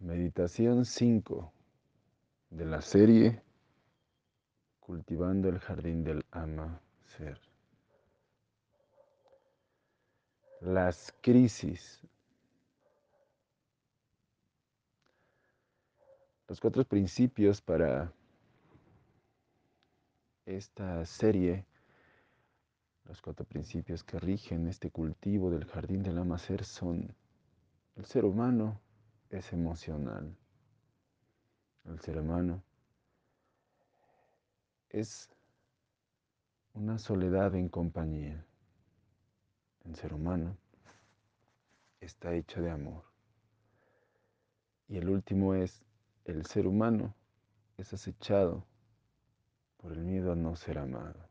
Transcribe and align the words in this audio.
Meditación 0.00 0.86
5 0.86 1.52
de 2.48 2.64
la 2.64 2.80
serie 2.80 3.42
Cultivando 4.78 5.50
el 5.50 5.58
Jardín 5.58 6.02
del 6.02 6.24
Ama 6.30 6.80
Ser. 7.04 7.38
Las 10.62 11.14
crisis. 11.20 12.00
Los 16.48 16.60
cuatro 16.60 16.82
principios 16.86 17.60
para 17.60 18.10
esta 20.46 21.04
serie, 21.04 21.66
los 23.04 23.20
cuatro 23.20 23.44
principios 23.44 24.02
que 24.02 24.18
rigen 24.18 24.66
este 24.66 24.90
cultivo 24.90 25.50
del 25.50 25.66
Jardín 25.66 26.02
del 26.02 26.16
Ama 26.16 26.38
Ser 26.38 26.64
son 26.64 27.14
el 27.96 28.06
ser 28.06 28.24
humano, 28.24 28.80
es 29.30 29.52
emocional. 29.52 30.36
El 31.84 32.00
ser 32.00 32.18
humano 32.18 32.62
es 34.90 35.30
una 36.74 36.98
soledad 36.98 37.54
en 37.54 37.68
compañía. 37.68 38.44
El 39.84 39.94
ser 39.94 40.12
humano 40.12 40.56
está 42.00 42.34
hecho 42.34 42.60
de 42.60 42.70
amor. 42.70 43.04
Y 44.88 44.98
el 44.98 45.08
último 45.08 45.54
es, 45.54 45.84
el 46.24 46.44
ser 46.46 46.66
humano 46.66 47.14
es 47.76 47.92
acechado 47.92 48.66
por 49.76 49.92
el 49.92 50.00
miedo 50.00 50.32
a 50.32 50.36
no 50.36 50.56
ser 50.56 50.78
amado. 50.78 51.28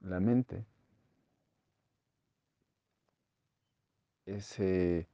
La 0.00 0.20
mente 0.20 0.66
ese 4.26 5.06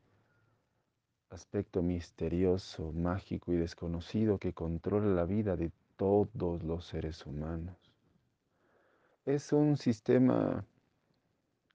aspecto 1.30 1.82
misterioso, 1.82 2.92
mágico 2.92 3.52
y 3.52 3.56
desconocido 3.56 4.38
que 4.38 4.52
controla 4.52 5.14
la 5.14 5.24
vida 5.24 5.56
de 5.56 5.70
todos 5.96 6.62
los 6.62 6.86
seres 6.86 7.24
humanos. 7.26 7.76
Es 9.24 9.52
un 9.52 9.76
sistema 9.76 10.64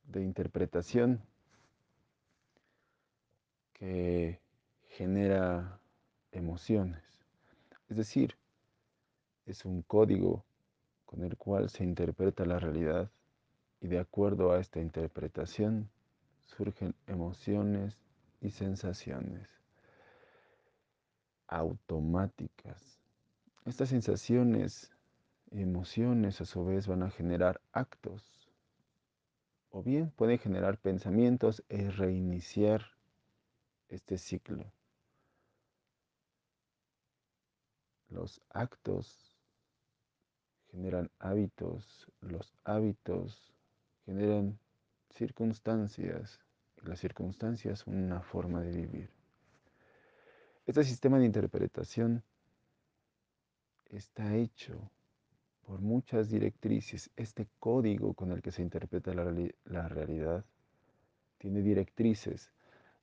de 0.08 0.22
interpretación 0.22 1.22
que 3.74 4.40
genera 4.90 5.80
emociones. 6.32 7.04
Es 7.90 7.98
decir, 7.98 8.36
es 9.46 9.64
un 9.66 9.84
código 9.84 10.44
con 11.06 11.24
el 11.24 11.38
cual 11.38 11.70
se 11.70 11.84
interpreta 11.84 12.46
la 12.46 12.60
realidad 12.60 13.10
y 13.80 13.88
de 13.88 14.00
acuerdo 14.00 14.52
a 14.52 14.60
esta 14.60 14.80
interpretación 14.80 15.90
surgen 16.58 16.96
emociones 17.08 17.98
y 18.42 18.52
sensaciones 18.52 19.50
automáticas. 21.48 23.00
Estas 23.66 23.90
sensaciones 23.90 24.92
y 25.52 25.62
emociones 25.62 26.42
a 26.42 26.46
su 26.46 26.66
vez 26.66 26.88
van 26.88 27.04
a 27.04 27.10
generar 27.10 27.62
actos 27.72 28.50
o 29.70 29.84
bien 29.84 30.10
pueden 30.12 30.40
generar 30.40 30.78
pensamientos 30.78 31.64
e 31.68 31.90
reiniciar 31.92 32.86
este 33.90 34.18
ciclo. 34.18 34.72
Los 38.10 38.42
actos 38.50 39.36
generan 40.72 41.12
hábitos, 41.20 42.08
los 42.22 42.54
hábitos 42.64 43.54
generan 44.06 44.58
circunstancias 45.10 46.45
las 46.88 47.00
circunstancias 47.00 47.86
una 47.88 48.22
forma 48.22 48.62
de 48.62 48.72
vivir. 48.72 49.10
Este 50.66 50.84
sistema 50.84 51.20
de 51.20 51.26
interpretación 51.26 52.24
está 53.86 54.36
hecho 54.36 54.90
por 55.66 55.82
muchas 55.82 56.30
directrices. 56.30 57.10
Este 57.16 57.48
código 57.60 58.14
con 58.14 58.32
el 58.32 58.42
que 58.42 58.52
se 58.52 58.62
interpreta 58.62 59.14
la, 59.14 59.32
la 59.66 59.88
realidad 59.88 60.44
tiene 61.38 61.62
directrices 61.62 62.52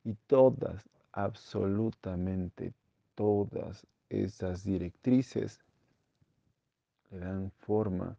y 0.03 0.13
todas, 0.27 0.89
absolutamente 1.11 2.73
todas 3.15 3.85
esas 4.09 4.63
directrices 4.63 5.59
le 7.11 7.19
dan 7.19 7.51
forma 7.51 8.17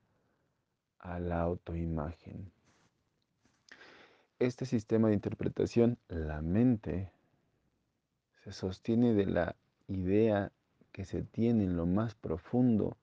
a 1.00 1.18
la 1.18 1.40
autoimagen 1.42 2.50
este 4.46 4.66
sistema 4.66 5.08
de 5.08 5.14
interpretación, 5.14 5.98
la 6.08 6.42
mente, 6.42 7.10
se 8.42 8.52
sostiene 8.52 9.14
de 9.14 9.26
la 9.26 9.56
idea 9.88 10.52
que 10.92 11.04
se 11.04 11.22
tiene 11.22 11.64
en 11.64 11.76
lo 11.76 11.86
más 11.86 12.14
profundo 12.14 12.96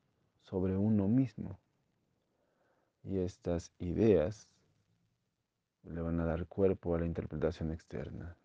sobre 0.44 0.78
uno 0.78 1.08
mismo. 1.08 1.60
Y 3.04 3.20
estas 3.20 3.72
ideas 3.80 4.48
le 5.84 6.02
van 6.02 6.20
a 6.20 6.26
dar 6.26 6.46
cuerpo 6.46 6.96
a 6.96 7.00
la 7.00 7.06
interpretación 7.06 7.72
externa. 7.72 8.36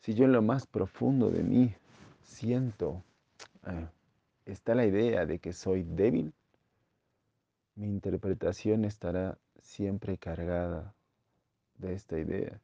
Si 0.00 0.14
yo 0.14 0.26
en 0.26 0.32
lo 0.32 0.42
más 0.42 0.66
profundo 0.66 1.30
de 1.30 1.42
mí 1.42 1.74
siento, 2.22 3.02
eh, 3.66 3.88
está 4.44 4.74
la 4.74 4.86
idea 4.86 5.26
de 5.26 5.38
que 5.38 5.52
soy 5.52 5.82
débil, 5.82 6.32
mi 7.74 7.88
interpretación 7.88 8.84
estará 8.84 9.38
siempre 9.60 10.18
cargada 10.18 10.94
de 11.78 11.94
esta 11.94 12.18
idea. 12.18 12.60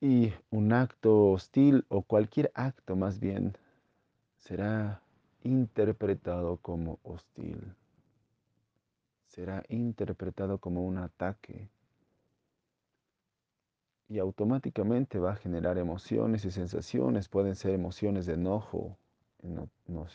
Y 0.00 0.32
un 0.50 0.72
acto 0.72 1.30
hostil 1.30 1.84
o 1.88 2.02
cualquier 2.02 2.50
acto 2.54 2.96
más 2.96 3.20
bien 3.20 3.56
será 4.36 5.00
interpretado 5.44 6.56
como 6.56 6.98
hostil. 7.04 7.74
Será 9.26 9.62
interpretado 9.68 10.58
como 10.58 10.84
un 10.84 10.98
ataque. 10.98 11.68
Y 14.08 14.18
automáticamente 14.18 15.18
va 15.18 15.32
a 15.32 15.36
generar 15.36 15.78
emociones 15.78 16.44
y 16.44 16.50
sensaciones. 16.50 17.28
Pueden 17.28 17.54
ser 17.54 17.72
emociones 17.72 18.26
de 18.26 18.34
enojo, 18.34 18.98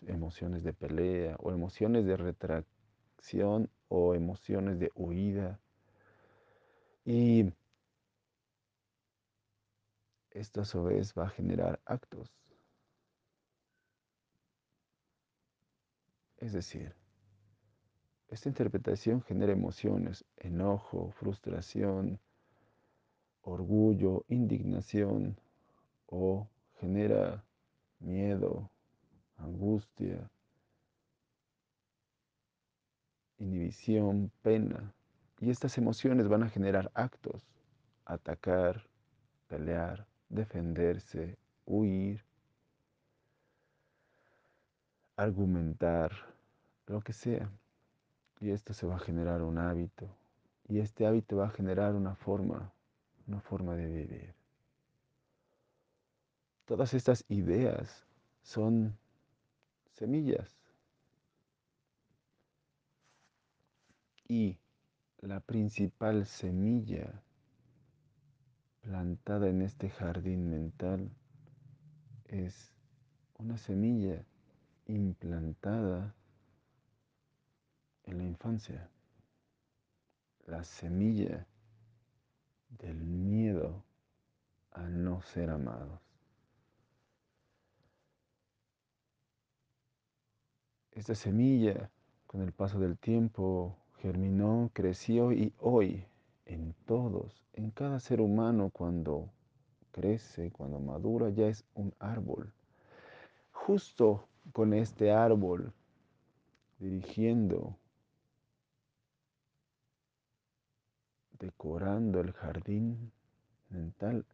emociones 0.07 0.63
de 0.63 0.73
pelea 0.73 1.35
o 1.39 1.51
emociones 1.51 2.05
de 2.05 2.17
retracción 2.17 3.69
o 3.87 4.13
emociones 4.13 4.79
de 4.79 4.91
huida 4.95 5.59
y 7.07 7.53
esto 10.31 10.59
a 10.59 10.65
su 10.65 10.83
vez 10.83 11.13
va 11.17 11.27
a 11.27 11.29
generar 11.29 11.79
actos. 11.85 12.35
Es 16.35 16.51
decir, 16.51 16.93
esta 18.27 18.49
interpretación 18.49 19.21
genera 19.21 19.53
emociones, 19.53 20.25
enojo, 20.35 21.11
frustración, 21.11 22.19
orgullo, 23.41 24.25
indignación 24.27 25.39
o 26.07 26.49
genera 26.81 27.45
miedo, 27.99 28.69
angustia, 29.37 30.29
inhibición, 33.37 34.29
pena. 34.41 34.93
Y 35.39 35.49
estas 35.51 35.77
emociones 35.77 36.27
van 36.27 36.43
a 36.43 36.49
generar 36.49 36.91
actos, 36.95 37.47
atacar, 38.05 38.87
pelear, 39.47 40.07
defenderse, 40.29 41.37
huir, 41.65 42.23
argumentar, 45.15 46.11
lo 46.87 47.01
que 47.01 47.13
sea. 47.13 47.51
Y 48.39 48.51
esto 48.51 48.73
se 48.73 48.87
va 48.87 48.95
a 48.95 48.99
generar 48.99 49.41
un 49.41 49.57
hábito. 49.57 50.07
Y 50.67 50.79
este 50.79 51.05
hábito 51.05 51.37
va 51.37 51.47
a 51.47 51.51
generar 51.51 51.95
una 51.95 52.15
forma, 52.15 52.71
una 53.27 53.39
forma 53.41 53.75
de 53.75 53.87
vivir. 53.87 54.33
Todas 56.65 56.93
estas 56.93 57.23
ideas 57.29 58.05
son 58.41 58.97
semillas. 59.93 60.57
Y 64.27 64.59
la 65.27 65.41
principal 65.41 66.25
semilla 66.25 67.21
plantada 68.79 69.49
en 69.49 69.61
este 69.61 69.89
jardín 69.89 70.49
mental 70.49 71.11
es 72.29 72.71
una 73.37 73.57
semilla 73.57 74.23
implantada 74.85 76.15
en 78.03 78.17
la 78.19 78.23
infancia, 78.23 78.89
la 80.45 80.63
semilla 80.63 81.45
del 82.69 82.95
miedo 82.95 83.83
a 84.71 84.83
no 84.83 85.21
ser 85.23 85.49
amados. 85.49 85.99
Esta 90.91 91.15
semilla, 91.15 91.91
con 92.25 92.41
el 92.41 92.53
paso 92.53 92.79
del 92.79 92.97
tiempo, 92.97 93.77
germinó, 94.01 94.69
creció 94.73 95.31
y 95.31 95.53
hoy 95.59 96.05
en 96.45 96.73
todos, 96.85 97.43
en 97.53 97.71
cada 97.71 97.99
ser 97.99 98.21
humano 98.21 98.69
cuando 98.71 99.29
crece, 99.91 100.51
cuando 100.51 100.79
madura, 100.79 101.29
ya 101.29 101.47
es 101.47 101.65
un 101.73 101.93
árbol. 101.99 102.53
Justo 103.51 104.27
con 104.53 104.73
este 104.73 105.11
árbol 105.11 105.73
dirigiendo, 106.79 107.75
decorando 111.39 112.21
el 112.21 112.31
jardín 112.33 113.11
mental, 113.69 114.25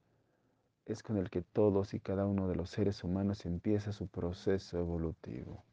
es 0.86 1.01
con 1.01 1.18
el 1.18 1.30
que 1.30 1.42
todos 1.42 1.94
y 1.94 2.01
cada 2.01 2.25
uno 2.25 2.50
de 2.50 2.56
los 2.56 2.69
seres 2.69 3.04
humanos 3.06 3.45
empieza 3.45 3.94
su 3.94 4.07
proceso 4.07 4.77
evolutivo. 4.77 5.63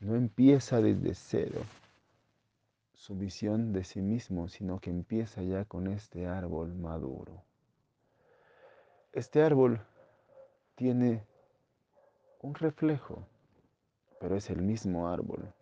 No 0.00 0.16
empieza 0.16 0.80
desde 0.82 1.14
cero 1.14 1.60
su 3.04 3.14
visión 3.16 3.74
de 3.74 3.84
sí 3.84 4.00
mismo, 4.00 4.48
sino 4.48 4.80
que 4.80 4.88
empieza 4.88 5.42
ya 5.42 5.66
con 5.66 5.88
este 5.88 6.26
árbol 6.26 6.74
maduro. 6.74 7.44
Este 9.12 9.42
árbol 9.42 9.78
tiene 10.74 11.22
un 12.40 12.54
reflejo, 12.54 13.28
pero 14.20 14.36
es 14.36 14.48
el 14.48 14.62
mismo 14.62 15.06
árbol. 15.06 15.52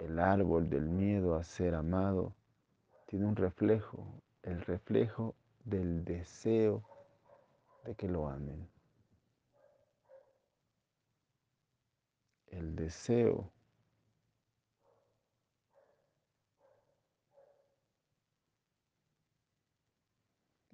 El 0.00 0.18
árbol 0.18 0.68
del 0.68 0.88
miedo 0.88 1.36
a 1.36 1.44
ser 1.44 1.76
amado 1.76 2.34
tiene 3.06 3.26
un 3.26 3.36
reflejo, 3.36 4.04
el 4.42 4.62
reflejo 4.62 5.36
del 5.64 6.04
deseo 6.04 6.82
de 7.84 7.94
que 7.94 8.08
lo 8.08 8.28
amen. 8.28 8.68
El 12.48 12.74
deseo 12.74 13.52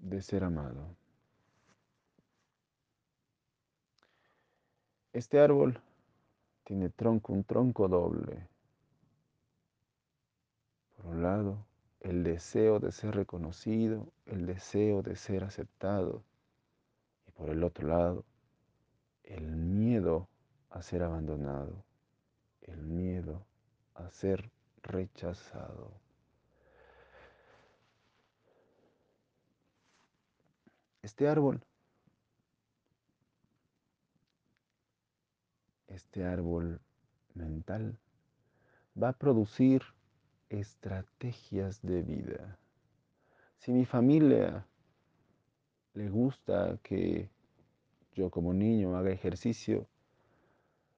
de 0.02 0.20
ser 0.20 0.44
amado. 0.44 0.96
Este 5.12 5.40
árbol 5.40 5.80
tiene 6.64 6.90
tronco, 6.90 7.32
un 7.32 7.44
tronco 7.44 7.88
doble. 7.88 8.48
Por 10.96 11.06
un 11.06 11.22
lado, 11.22 11.64
el 12.00 12.24
deseo 12.24 12.80
de 12.80 12.90
ser 12.92 13.14
reconocido, 13.14 14.12
el 14.26 14.46
deseo 14.46 15.02
de 15.02 15.16
ser 15.16 15.44
aceptado. 15.44 16.22
Y 17.26 17.30
por 17.32 17.50
el 17.50 17.62
otro 17.62 17.88
lado, 17.88 18.24
el 19.22 19.56
miedo 19.56 20.28
a 20.70 20.82
ser 20.82 21.02
abandonado, 21.02 21.84
el 22.62 22.82
miedo 22.82 23.44
a 23.94 24.10
ser 24.10 24.50
rechazado. 24.82 26.01
Este 31.02 31.28
árbol 31.28 31.64
este 35.92 36.24
árbol 36.24 36.80
mental 37.34 37.98
va 39.00 39.10
a 39.10 39.18
producir 39.18 39.82
estrategias 40.48 41.82
de 41.82 42.02
vida. 42.02 42.58
Si 43.58 43.72
mi 43.72 43.84
familia 43.84 44.66
le 45.94 46.08
gusta 46.08 46.78
que 46.82 47.30
yo 48.14 48.30
como 48.30 48.52
niño 48.52 48.96
haga 48.96 49.10
ejercicio, 49.10 49.86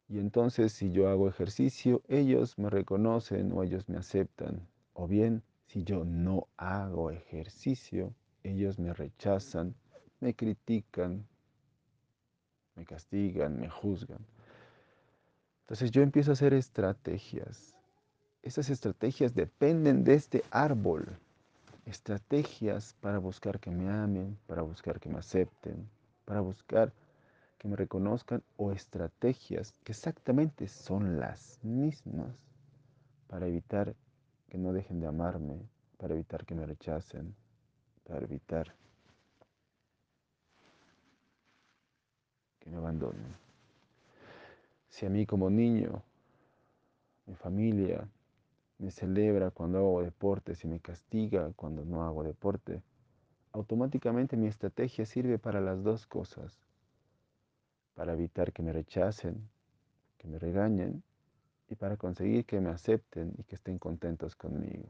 y 0.08 0.18
entonces 0.18 0.72
si 0.72 0.92
yo 0.92 1.08
hago 1.08 1.28
ejercicio, 1.28 2.02
ellos 2.08 2.58
me 2.58 2.70
reconocen 2.70 3.52
o 3.52 3.62
ellos 3.62 3.88
me 3.88 3.96
aceptan. 3.96 4.66
O 4.92 5.08
bien, 5.08 5.42
si 5.66 5.82
yo 5.82 6.04
no 6.04 6.48
hago 6.56 7.10
ejercicio, 7.10 8.14
ellos 8.42 8.78
me 8.78 8.92
rechazan, 8.92 9.74
me 10.24 10.34
critican, 10.34 11.26
me 12.76 12.86
castigan, 12.86 13.60
me 13.60 13.68
juzgan. 13.68 14.24
Entonces 15.60 15.90
yo 15.90 16.00
empiezo 16.00 16.30
a 16.30 16.32
hacer 16.32 16.54
estrategias. 16.54 17.76
Esas 18.42 18.70
estrategias 18.70 19.34
dependen 19.34 20.02
de 20.02 20.14
este 20.14 20.42
árbol. 20.50 21.18
Estrategias 21.84 22.96
para 23.02 23.18
buscar 23.18 23.60
que 23.60 23.70
me 23.70 23.90
amen, 23.90 24.38
para 24.46 24.62
buscar 24.62 24.98
que 24.98 25.10
me 25.10 25.18
acepten, 25.18 25.86
para 26.24 26.40
buscar 26.40 26.90
que 27.58 27.68
me 27.68 27.76
reconozcan 27.76 28.42
o 28.56 28.72
estrategias 28.72 29.74
que 29.84 29.92
exactamente 29.92 30.68
son 30.68 31.20
las 31.20 31.60
mismas 31.62 32.34
para 33.26 33.46
evitar 33.46 33.94
que 34.48 34.56
no 34.56 34.72
dejen 34.72 35.00
de 35.00 35.06
amarme, 35.06 35.68
para 35.98 36.14
evitar 36.14 36.46
que 36.46 36.54
me 36.54 36.64
rechacen, 36.64 37.34
para 38.04 38.24
evitar 38.24 38.74
que 42.64 42.70
me 42.70 42.78
abandonen. 42.78 43.36
Si 44.88 45.04
a 45.04 45.10
mí 45.10 45.26
como 45.26 45.50
niño, 45.50 46.02
mi 47.26 47.34
familia 47.34 48.08
me 48.78 48.90
celebra 48.90 49.50
cuando 49.50 49.78
hago 49.78 50.02
deporte, 50.02 50.54
si 50.54 50.66
me 50.66 50.80
castiga 50.80 51.52
cuando 51.56 51.84
no 51.84 52.02
hago 52.04 52.24
deporte, 52.24 52.82
automáticamente 53.52 54.38
mi 54.38 54.46
estrategia 54.46 55.04
sirve 55.04 55.38
para 55.38 55.60
las 55.60 55.82
dos 55.84 56.06
cosas. 56.06 56.58
Para 57.94 58.14
evitar 58.14 58.52
que 58.52 58.62
me 58.62 58.72
rechacen, 58.72 59.46
que 60.16 60.26
me 60.26 60.38
regañen 60.38 61.02
y 61.68 61.74
para 61.74 61.98
conseguir 61.98 62.46
que 62.46 62.60
me 62.60 62.70
acepten 62.70 63.34
y 63.36 63.44
que 63.44 63.56
estén 63.56 63.78
contentos 63.78 64.34
conmigo. 64.34 64.88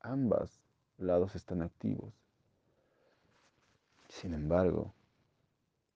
Ambas 0.00 0.60
lados 0.98 1.34
están 1.34 1.62
activos. 1.62 2.12
Sin 4.08 4.34
embargo, 4.34 4.92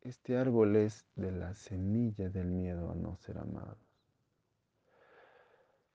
este 0.05 0.37
árbol 0.37 0.77
es 0.77 1.07
de 1.17 1.33
la 1.33 1.55
semilla 1.55 2.29
del 2.29 2.51
miedo 2.51 2.91
a 2.91 2.95
no 2.95 3.17
ser 3.17 3.39
amados. 3.39 3.79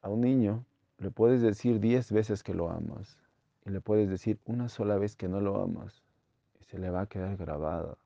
A 0.01 0.09
un 0.09 0.21
niño 0.21 0.65
le 0.97 1.11
puedes 1.11 1.41
decir 1.41 1.79
diez 1.79 2.11
veces 2.11 2.41
que 2.41 2.55
lo 2.55 2.71
amas 2.71 3.19
y 3.65 3.69
le 3.69 3.81
puedes 3.81 4.09
decir 4.09 4.39
una 4.45 4.67
sola 4.67 4.97
vez 4.97 5.15
que 5.15 5.27
no 5.27 5.39
lo 5.39 5.61
amas 5.61 6.03
y 6.59 6.63
se 6.63 6.79
le 6.79 6.89
va 6.89 7.01
a 7.01 7.05
quedar 7.05 7.37
grabada 7.37 7.97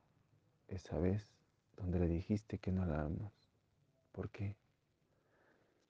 esa 0.68 0.98
vez 0.98 1.32
donde 1.78 2.00
le 2.00 2.08
dijiste 2.08 2.58
que 2.58 2.72
no 2.74 2.86
la 2.86 3.04
amas. 3.04 3.32
¿Por 4.12 4.30
qué? 4.30 4.58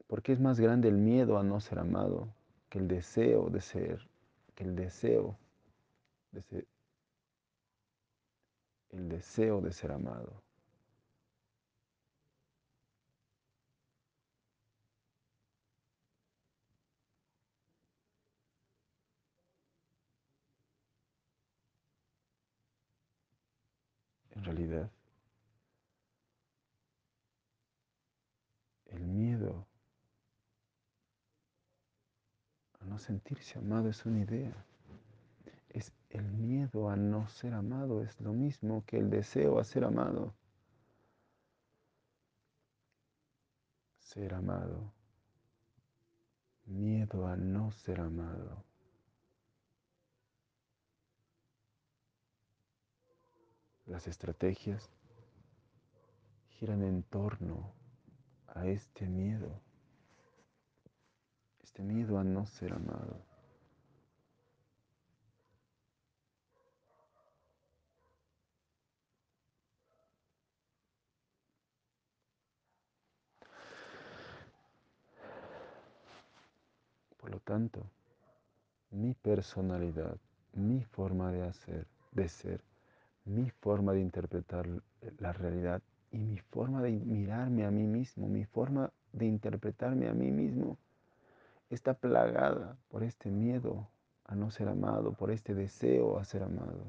Porque 0.05 0.31
es 0.31 0.39
más 0.39 0.59
grande 0.59 0.89
el 0.89 0.97
miedo 0.97 1.39
a 1.39 1.43
no 1.43 1.59
ser 1.59 1.79
amado 1.79 2.33
que 2.69 2.77
el 2.77 2.87
deseo 2.87 3.49
de 3.49 3.61
ser, 3.61 4.07
que 4.53 4.63
el 4.63 4.75
deseo 4.75 5.37
de 6.31 6.41
ser, 6.43 6.67
el 8.93 9.09
deseo 9.09 9.59
de 9.61 9.71
ser 9.73 9.91
amado. 9.91 10.43
En 24.35 24.43
realidad, 24.43 24.91
el 28.87 29.05
miedo 29.05 29.65
a 32.79 32.85
no 32.85 32.99
sentirse 32.99 33.57
amado 33.57 33.89
es 33.89 34.05
una 34.05 34.19
idea. 34.21 34.65
Es 35.73 35.91
el 36.09 36.31
miedo 36.31 36.89
a 36.89 36.95
no 36.95 37.27
ser 37.27 37.53
amado, 37.53 38.01
es 38.03 38.21
lo 38.21 38.31
mismo 38.31 38.85
que 38.85 38.97
el 38.97 39.09
deseo 39.09 39.59
a 39.59 39.63
ser 39.65 39.83
amado. 39.83 40.33
ser 44.13 44.35
amado, 44.35 44.93
miedo 46.65 47.25
a 47.25 47.35
no 47.35 47.71
ser 47.71 47.99
amado. 47.99 48.63
Las 53.87 54.07
estrategias 54.07 54.87
giran 56.49 56.83
en 56.83 57.01
torno 57.01 57.73
a 58.47 58.67
este 58.67 59.07
miedo, 59.07 59.59
este 61.63 61.81
miedo 61.81 62.19
a 62.19 62.23
no 62.23 62.45
ser 62.45 62.73
amado. 62.73 63.32
Por 77.23 77.31
lo 77.31 77.39
tanto, 77.39 77.89
mi 78.91 79.13
personalidad, 79.13 80.17
mi 80.51 80.83
forma 80.83 81.31
de 81.31 81.43
hacer, 81.43 81.87
de 82.11 82.27
ser, 82.27 82.59
mi 83.23 83.49
forma 83.49 83.93
de 83.93 84.01
interpretar 84.01 84.67
la 85.19 85.31
realidad 85.31 85.81
y 86.11 86.17
mi 86.17 86.39
forma 86.39 86.81
de 86.81 86.91
mirarme 86.91 87.63
a 87.63 87.71
mí 87.71 87.87
mismo, 87.87 88.27
mi 88.27 88.43
forma 88.43 88.91
de 89.13 89.25
interpretarme 89.25 90.09
a 90.09 90.13
mí 90.13 90.31
mismo, 90.31 90.77
está 91.69 91.93
plagada 91.93 92.75
por 92.89 93.03
este 93.03 93.31
miedo 93.31 93.87
a 94.25 94.35
no 94.35 94.51
ser 94.51 94.67
amado, 94.67 95.13
por 95.13 95.31
este 95.31 95.55
deseo 95.55 96.19
a 96.19 96.25
ser 96.25 96.43
amado. 96.43 96.83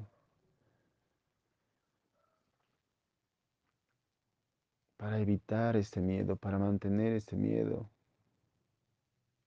Para 4.96 5.20
evitar 5.20 5.76
este 5.76 6.00
miedo, 6.00 6.34
para 6.34 6.58
mantener 6.58 7.12
este 7.12 7.36
miedo, 7.36 7.88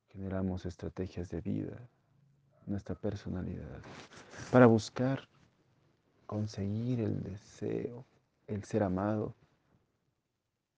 generamos 0.09 0.65
estrategias 0.65 1.29
de 1.29 1.41
vida, 1.41 1.77
nuestra 2.65 2.95
personalidad, 2.95 3.81
para 4.51 4.65
buscar 4.65 5.27
conseguir 6.25 6.99
el 6.99 7.23
deseo, 7.23 8.05
el 8.47 8.63
ser 8.63 8.83
amado. 8.83 9.33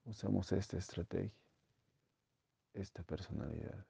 Usamos 0.06 0.52
esta 0.52 0.78
estrategia, 0.78 1.32
esta 2.74 3.04
personalidad. 3.04 3.86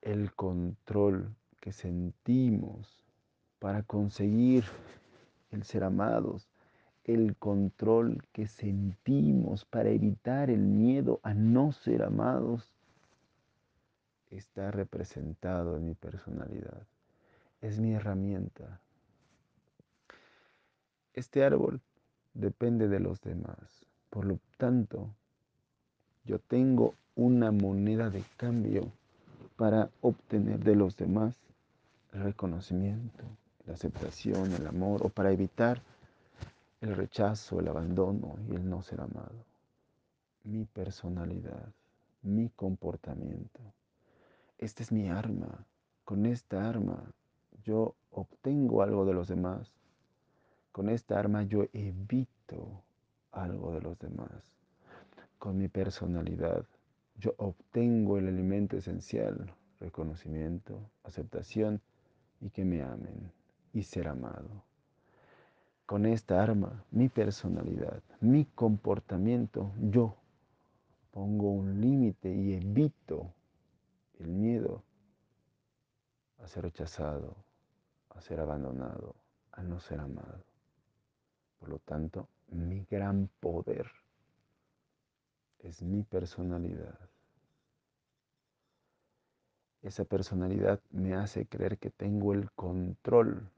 El 0.00 0.32
control 0.34 1.34
que 1.60 1.72
sentimos 1.72 3.04
para 3.58 3.82
conseguir 3.82 4.64
el 5.50 5.64
ser 5.64 5.84
amados, 5.84 6.48
el 7.04 7.36
control 7.36 8.22
que 8.32 8.46
sentimos 8.46 9.64
para 9.64 9.90
evitar 9.90 10.50
el 10.50 10.60
miedo 10.60 11.20
a 11.22 11.34
no 11.34 11.72
ser 11.72 12.02
amados, 12.02 12.75
está 14.36 14.70
representado 14.70 15.76
en 15.76 15.86
mi 15.86 15.94
personalidad. 15.94 16.82
Es 17.60 17.78
mi 17.78 17.94
herramienta. 17.94 18.80
Este 21.14 21.44
árbol 21.44 21.80
depende 22.34 22.88
de 22.88 23.00
los 23.00 23.20
demás. 23.20 23.86
Por 24.10 24.26
lo 24.26 24.38
tanto, 24.58 25.10
yo 26.24 26.38
tengo 26.38 26.94
una 27.14 27.50
moneda 27.50 28.10
de 28.10 28.22
cambio 28.36 28.92
para 29.56 29.90
obtener 30.02 30.58
de 30.62 30.76
los 30.76 30.96
demás 30.96 31.34
el 32.12 32.22
reconocimiento, 32.22 33.24
la 33.66 33.74
aceptación, 33.74 34.52
el 34.52 34.66
amor, 34.66 35.04
o 35.04 35.08
para 35.08 35.32
evitar 35.32 35.80
el 36.80 36.94
rechazo, 36.94 37.60
el 37.60 37.68
abandono 37.68 38.36
y 38.50 38.54
el 38.54 38.68
no 38.68 38.82
ser 38.82 39.00
amado. 39.00 39.44
Mi 40.44 40.64
personalidad, 40.66 41.72
mi 42.22 42.50
comportamiento. 42.50 43.60
Esta 44.58 44.82
es 44.82 44.90
mi 44.90 45.08
arma. 45.08 45.66
Con 46.04 46.24
esta 46.24 46.68
arma 46.68 47.12
yo 47.62 47.94
obtengo 48.10 48.82
algo 48.82 49.04
de 49.04 49.12
los 49.12 49.28
demás. 49.28 49.72
Con 50.72 50.88
esta 50.88 51.18
arma 51.18 51.42
yo 51.42 51.66
evito 51.72 52.82
algo 53.32 53.72
de 53.72 53.82
los 53.82 53.98
demás. 53.98 54.54
Con 55.38 55.58
mi 55.58 55.68
personalidad 55.68 56.64
yo 57.18 57.34
obtengo 57.36 58.18
el 58.18 58.28
alimento 58.28 58.76
esencial, 58.76 59.54
reconocimiento, 59.78 60.80
aceptación 61.04 61.80
y 62.40 62.50
que 62.50 62.64
me 62.64 62.82
amen 62.82 63.32
y 63.72 63.82
ser 63.82 64.08
amado. 64.08 64.64
Con 65.84 66.06
esta 66.06 66.42
arma, 66.42 66.84
mi 66.90 67.08
personalidad, 67.08 68.02
mi 68.20 68.46
comportamiento, 68.46 69.72
yo 69.80 70.16
pongo 71.10 71.50
un 71.50 71.80
límite 71.80 72.34
y 72.34 72.54
evito 72.54 73.32
el 74.18 74.28
miedo 74.28 74.82
a 76.38 76.46
ser 76.46 76.64
rechazado, 76.64 77.36
a 78.10 78.20
ser 78.20 78.40
abandonado, 78.40 79.14
a 79.52 79.62
no 79.62 79.80
ser 79.80 80.00
amado. 80.00 80.44
Por 81.58 81.68
lo 81.68 81.78
tanto, 81.78 82.28
mi 82.48 82.84
gran 82.84 83.28
poder 83.40 83.90
es 85.58 85.82
mi 85.82 86.02
personalidad. 86.02 86.98
Esa 89.82 90.04
personalidad 90.04 90.80
me 90.90 91.14
hace 91.14 91.46
creer 91.46 91.78
que 91.78 91.90
tengo 91.90 92.32
el 92.32 92.50
control 92.52 93.48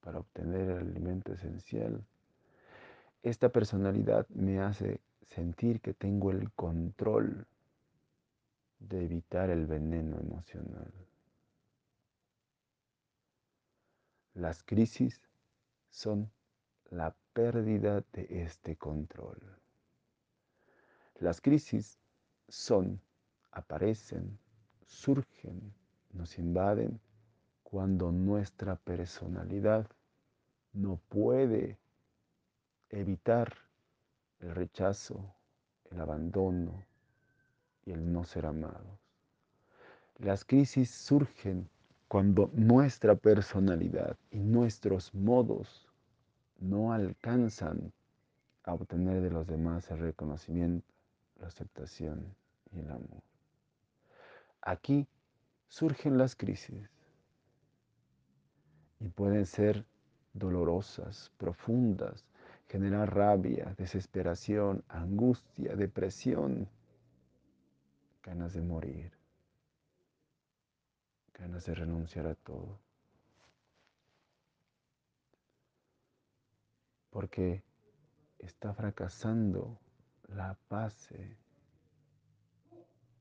para 0.00 0.18
obtener 0.18 0.70
el 0.70 0.78
alimento 0.78 1.32
esencial. 1.32 2.04
Esta 3.22 3.48
personalidad 3.48 4.28
me 4.28 4.60
hace 4.60 5.00
sentir 5.22 5.80
que 5.80 5.94
tengo 5.94 6.30
el 6.30 6.52
control 6.52 7.46
de 8.88 9.04
evitar 9.04 9.50
el 9.50 9.66
veneno 9.66 10.18
emocional. 10.18 10.92
Las 14.34 14.62
crisis 14.62 15.20
son 15.90 16.30
la 16.90 17.14
pérdida 17.32 18.02
de 18.12 18.42
este 18.42 18.76
control. 18.76 19.38
Las 21.20 21.40
crisis 21.40 21.98
son, 22.48 23.00
aparecen, 23.52 24.38
surgen, 24.84 25.72
nos 26.12 26.38
invaden 26.38 27.00
cuando 27.62 28.12
nuestra 28.12 28.76
personalidad 28.76 29.88
no 30.72 30.96
puede 31.08 31.78
evitar 32.90 33.54
el 34.40 34.54
rechazo, 34.54 35.34
el 35.90 36.00
abandono 36.00 36.84
y 37.86 37.92
el 37.92 38.12
no 38.12 38.24
ser 38.24 38.46
amados. 38.46 38.98
Las 40.18 40.44
crisis 40.44 40.90
surgen 40.90 41.68
cuando 42.08 42.50
nuestra 42.54 43.16
personalidad 43.16 44.16
y 44.30 44.38
nuestros 44.38 45.12
modos 45.14 45.88
no 46.60 46.92
alcanzan 46.92 47.92
a 48.62 48.74
obtener 48.74 49.20
de 49.20 49.30
los 49.30 49.46
demás 49.46 49.90
el 49.90 49.98
reconocimiento, 49.98 50.86
la 51.40 51.48
aceptación 51.48 52.34
y 52.72 52.80
el 52.80 52.90
amor. 52.90 53.22
Aquí 54.62 55.06
surgen 55.68 56.16
las 56.16 56.36
crisis 56.36 56.88
y 59.00 59.08
pueden 59.08 59.44
ser 59.44 59.84
dolorosas, 60.32 61.30
profundas, 61.36 62.24
generar 62.68 63.14
rabia, 63.14 63.74
desesperación, 63.76 64.82
angustia, 64.88 65.76
depresión, 65.76 66.68
ganas 68.24 68.54
de 68.54 68.62
morir, 68.62 69.12
ganas 71.34 71.66
de 71.66 71.74
renunciar 71.74 72.26
a 72.26 72.34
todo. 72.34 72.78
Porque 77.10 77.62
está 78.38 78.72
fracasando 78.74 79.78
la 80.28 80.58
base 80.68 81.36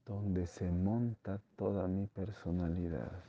donde 0.06 0.48
se 0.48 0.72
monta 0.72 1.40
toda 1.56 1.88
mi 1.88 2.08
personalidad. 2.08 3.24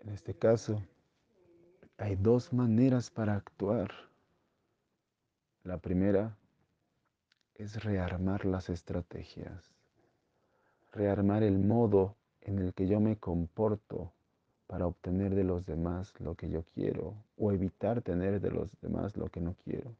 En 0.00 0.10
este 0.10 0.34
caso, 0.34 0.82
hay 1.96 2.16
dos 2.16 2.52
maneras 2.52 3.10
para 3.10 3.34
actuar. 3.34 3.90
La 5.62 5.78
primera 5.78 6.36
es 7.54 7.84
rearmar 7.84 8.44
las 8.44 8.68
estrategias, 8.68 9.72
rearmar 10.92 11.42
el 11.42 11.58
modo 11.58 12.16
en 12.42 12.58
el 12.58 12.74
que 12.74 12.86
yo 12.86 13.00
me 13.00 13.16
comporto 13.16 14.12
para 14.66 14.86
obtener 14.86 15.34
de 15.34 15.44
los 15.44 15.66
demás 15.66 16.12
lo 16.20 16.34
que 16.34 16.48
yo 16.48 16.64
quiero 16.74 17.14
o 17.36 17.52
evitar 17.52 18.02
tener 18.02 18.40
de 18.40 18.50
los 18.50 18.80
demás 18.80 19.16
lo 19.16 19.28
que 19.28 19.40
no 19.40 19.54
quiero. 19.64 19.94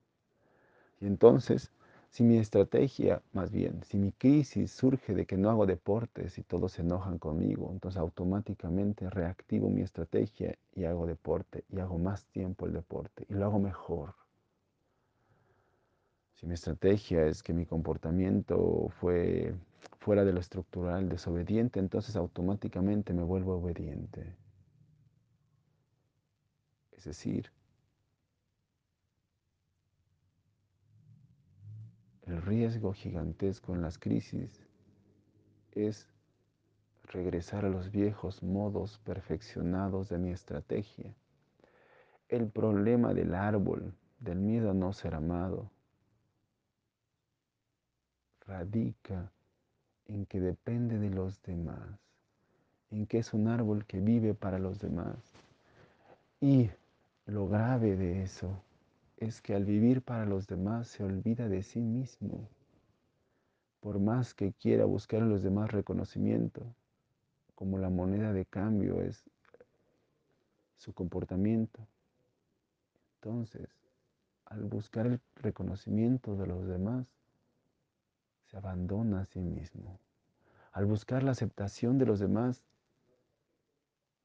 Y 1.01 1.07
entonces 1.07 1.71
si 2.15 2.23
mi 2.23 2.39
estrategia, 2.39 3.21
más 3.33 3.51
bien, 3.51 3.83
si 3.83 3.99
mi 3.99 4.13
crisis 4.13 4.71
surge 4.71 5.15
de 5.15 5.27
que 5.27 5.37
no 5.37 5.51
hago 5.51 5.67
deportes 5.67 6.39
y 6.39 6.45
todos 6.45 6.71
se 6.71 6.83
enojan 6.83 7.19
conmigo, 7.19 7.71
entonces 7.73 8.01
automáticamente 8.01 9.11
reactivo 9.11 9.69
mi 9.69 9.83
estrategia 9.83 10.57
y 10.77 10.85
hago 10.85 11.09
deporte 11.09 11.65
y 11.69 11.81
hago 11.81 11.99
más 11.99 12.25
tiempo 12.27 12.67
el 12.67 12.73
deporte 12.73 13.27
y 13.29 13.35
lo 13.35 13.47
hago 13.47 13.59
mejor. 13.59 14.15
Si 16.35 16.47
mi 16.47 16.55
estrategia 16.55 17.27
es 17.27 17.43
que 17.43 17.53
mi 17.53 17.67
comportamiento 17.67 18.89
fue 19.01 19.55
fuera 19.99 20.25
de 20.25 20.33
lo 20.33 20.41
estructural, 20.41 21.09
desobediente, 21.09 21.81
entonces 21.81 22.17
automáticamente 22.17 23.13
me 23.13 23.23
vuelvo 23.23 23.57
obediente. 23.57 24.35
Es 26.93 27.05
decir, 27.05 27.51
El 32.27 32.41
riesgo 32.41 32.95
gigantesco 32.95 33.75
en 33.75 33.83
las 33.83 33.99
crisis 33.99 34.67
es 35.73 36.09
regresar 37.05 37.67
a 37.67 37.69
los 37.69 37.91
viejos 37.91 38.43
modos 38.43 38.99
perfeccionados 39.05 40.09
de 40.09 40.17
mi 40.17 40.31
estrategia. 40.31 41.15
El 42.31 42.49
problema 42.49 43.13
del 43.13 43.35
árbol, 43.35 43.95
del 44.21 44.39
miedo 44.39 44.71
a 44.71 44.75
no 44.75 44.95
ser 44.95 45.15
amado, 45.15 45.71
radica 48.47 49.31
en 50.07 50.27
que 50.27 50.41
depende 50.41 50.99
de 50.99 51.11
los 51.11 51.43
demás, 51.43 51.99
en 52.91 53.07
que 53.07 53.19
es 53.19 53.33
un 53.33 53.49
árbol 53.49 53.87
que 53.87 54.01
vive 54.01 54.35
para 54.35 54.59
los 54.59 54.79
demás. 54.79 55.17
Y 56.41 56.71
lo 57.27 57.49
grave 57.49 57.97
de 57.97 58.23
eso 58.23 58.63
es 59.17 59.41
que 59.41 59.55
al 59.55 59.65
vivir 59.65 60.03
para 60.03 60.27
los 60.27 60.47
demás 60.47 60.89
se 60.89 61.05
olvida 61.05 61.49
de 61.49 61.63
sí 61.63 61.81
mismo. 61.81 62.49
Por 63.81 63.99
más 63.99 64.35
que 64.35 64.53
quiera 64.53 64.85
buscar 64.85 65.23
en 65.23 65.31
los 65.31 65.43
demás 65.43 65.71
reconocimiento, 65.71 66.63
como 67.55 67.79
la 67.79 67.91
moneda 67.91 68.33
de 68.33 68.45
cambio 68.45 69.01
es 69.01 69.25
su 70.77 70.93
comportamiento, 70.93 71.87
entonces, 73.25 73.69
al 74.45 74.65
buscar 74.65 75.07
el 75.07 75.19
reconocimiento 75.37 76.37
de 76.37 76.47
los 76.47 76.67
demás, 76.67 77.07
se 78.55 78.59
abandona 78.59 79.23
a 79.23 79.25
sí 79.25 79.41
mismo. 79.41 79.99
Al 80.71 80.87
buscar 80.87 81.25
la 81.25 81.33
aceptación 81.33 81.99
de 81.99 82.07
los 82.07 82.21
demás, 82.21 82.63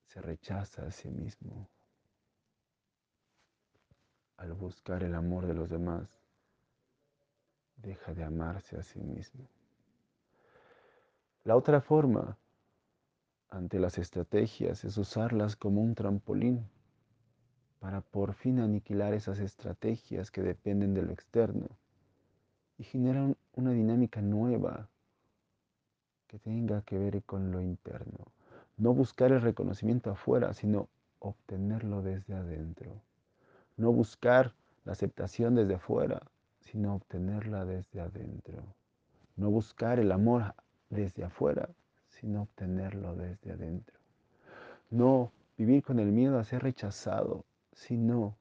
se 0.06 0.22
rechaza 0.22 0.86
a 0.86 0.92
sí 0.92 1.10
mismo. 1.10 1.68
Al 4.38 4.54
buscar 4.54 5.02
el 5.02 5.16
amor 5.16 5.48
de 5.48 5.56
los 5.56 5.68
demás, 5.68 6.08
deja 7.78 8.14
de 8.14 8.24
amarse 8.24 8.78
a 8.78 8.84
sí 8.84 9.00
mismo. 9.00 9.50
La 11.44 11.56
otra 11.56 11.82
forma 11.82 12.38
ante 13.50 13.80
las 13.80 13.98
estrategias 13.98 14.84
es 14.84 14.96
usarlas 15.00 15.56
como 15.56 15.82
un 15.82 15.96
trampolín 15.96 16.70
para 17.80 18.02
por 18.02 18.36
fin 18.36 18.60
aniquilar 18.60 19.16
esas 19.16 19.40
estrategias 19.40 20.30
que 20.30 20.44
dependen 20.44 20.94
de 20.94 21.02
lo 21.02 21.14
externo 21.14 21.68
y 22.80 22.84
generan 22.86 23.36
una 23.60 23.72
dinámica 23.72 24.22
nueva 24.22 24.90
que 26.28 26.40
tenga 26.40 26.82
que 26.82 26.98
ver 26.98 27.24
con 27.24 27.52
lo 27.52 27.62
interno. 27.62 28.26
No 28.78 28.94
buscar 28.94 29.32
el 29.32 29.42
reconocimiento 29.42 30.12
afuera, 30.12 30.54
sino 30.54 30.88
obtenerlo 31.20 32.02
desde 32.02 32.36
adentro. 32.36 33.02
No 33.76 33.92
buscar 33.92 34.54
la 34.86 34.94
aceptación 34.94 35.56
desde 35.56 35.76
afuera, 35.76 36.22
sino 36.62 36.96
obtenerla 36.96 37.66
desde 37.66 38.00
adentro. 38.00 38.64
No 39.36 39.50
buscar 39.50 40.00
el 40.00 40.12
amor 40.12 40.54
desde 40.90 41.26
afuera, 41.26 41.70
sino 42.08 42.44
obtenerlo 42.44 43.16
desde 43.16 43.52
adentro. 43.52 43.98
No 44.90 45.32
vivir 45.58 45.84
con 45.84 46.00
el 46.00 46.12
miedo 46.12 46.40
a 46.40 46.44
ser 46.46 46.64
rechazado, 46.64 47.44
sino 47.74 48.38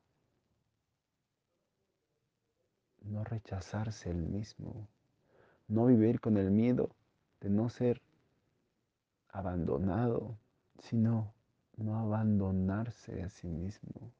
no 3.02 3.25
rechazarse 3.25 4.10
el 4.10 4.18
mismo. 4.18 4.87
No 5.68 5.87
vivir 5.87 6.20
con 6.20 6.37
el 6.37 6.50
miedo 6.50 6.90
de 7.40 7.50
no 7.50 7.68
ser 7.68 8.00
abandonado, 9.30 10.37
sino 10.78 11.32
no 11.76 11.98
abandonarse 11.98 13.22
a 13.22 13.28
sí 13.28 13.48
mismo. 13.48 14.12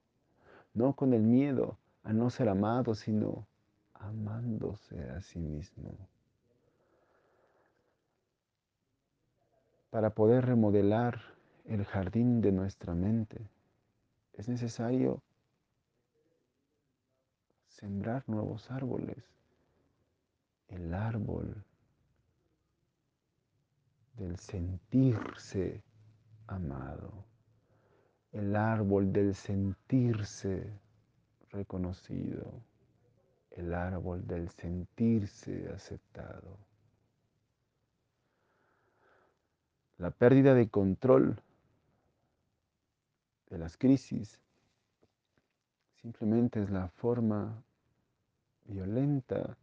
No 0.74 0.94
con 0.94 1.12
el 1.12 1.22
miedo 1.22 1.78
a 2.04 2.12
no 2.12 2.30
ser 2.30 2.48
amado, 2.48 2.94
sino 2.94 3.46
amándose 3.94 5.00
a 5.10 5.20
sí 5.20 5.38
mismo. 5.38 5.96
Para 9.90 10.10
poder 10.10 10.44
remodelar 10.46 11.20
el 11.64 11.84
jardín 11.84 12.40
de 12.40 12.52
nuestra 12.52 12.94
mente, 12.94 13.48
es 14.34 14.48
necesario 14.48 15.22
sembrar 17.68 18.22
nuevos 18.26 18.70
árboles. 18.70 19.38
El 20.68 20.92
árbol 20.94 21.64
del 24.14 24.38
sentirse 24.38 25.82
amado. 26.46 27.25
El 28.32 28.54
árbol 28.54 29.12
del 29.12 29.34
sentirse 29.34 30.70
reconocido. 31.50 32.62
El 33.50 33.72
árbol 33.75 34.26
del 34.26 34.50
sentirse 34.50 35.68
aceptado. 35.72 36.58
La 39.96 40.10
pérdida 40.10 40.54
de 40.54 40.68
control 40.68 41.40
de 43.50 43.59
las 43.59 43.76
crisis 43.76 44.40
simplemente 46.02 46.62
es 46.62 46.70
la 46.70 46.88
forma 46.88 47.64
violenta 48.66 49.57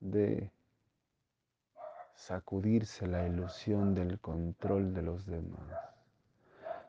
de 0.00 0.50
sacudirse 2.14 3.06
la 3.06 3.26
ilusión 3.26 3.94
del 3.94 4.18
control 4.18 4.94
de 4.94 5.02
los 5.02 5.26
demás, 5.26 5.94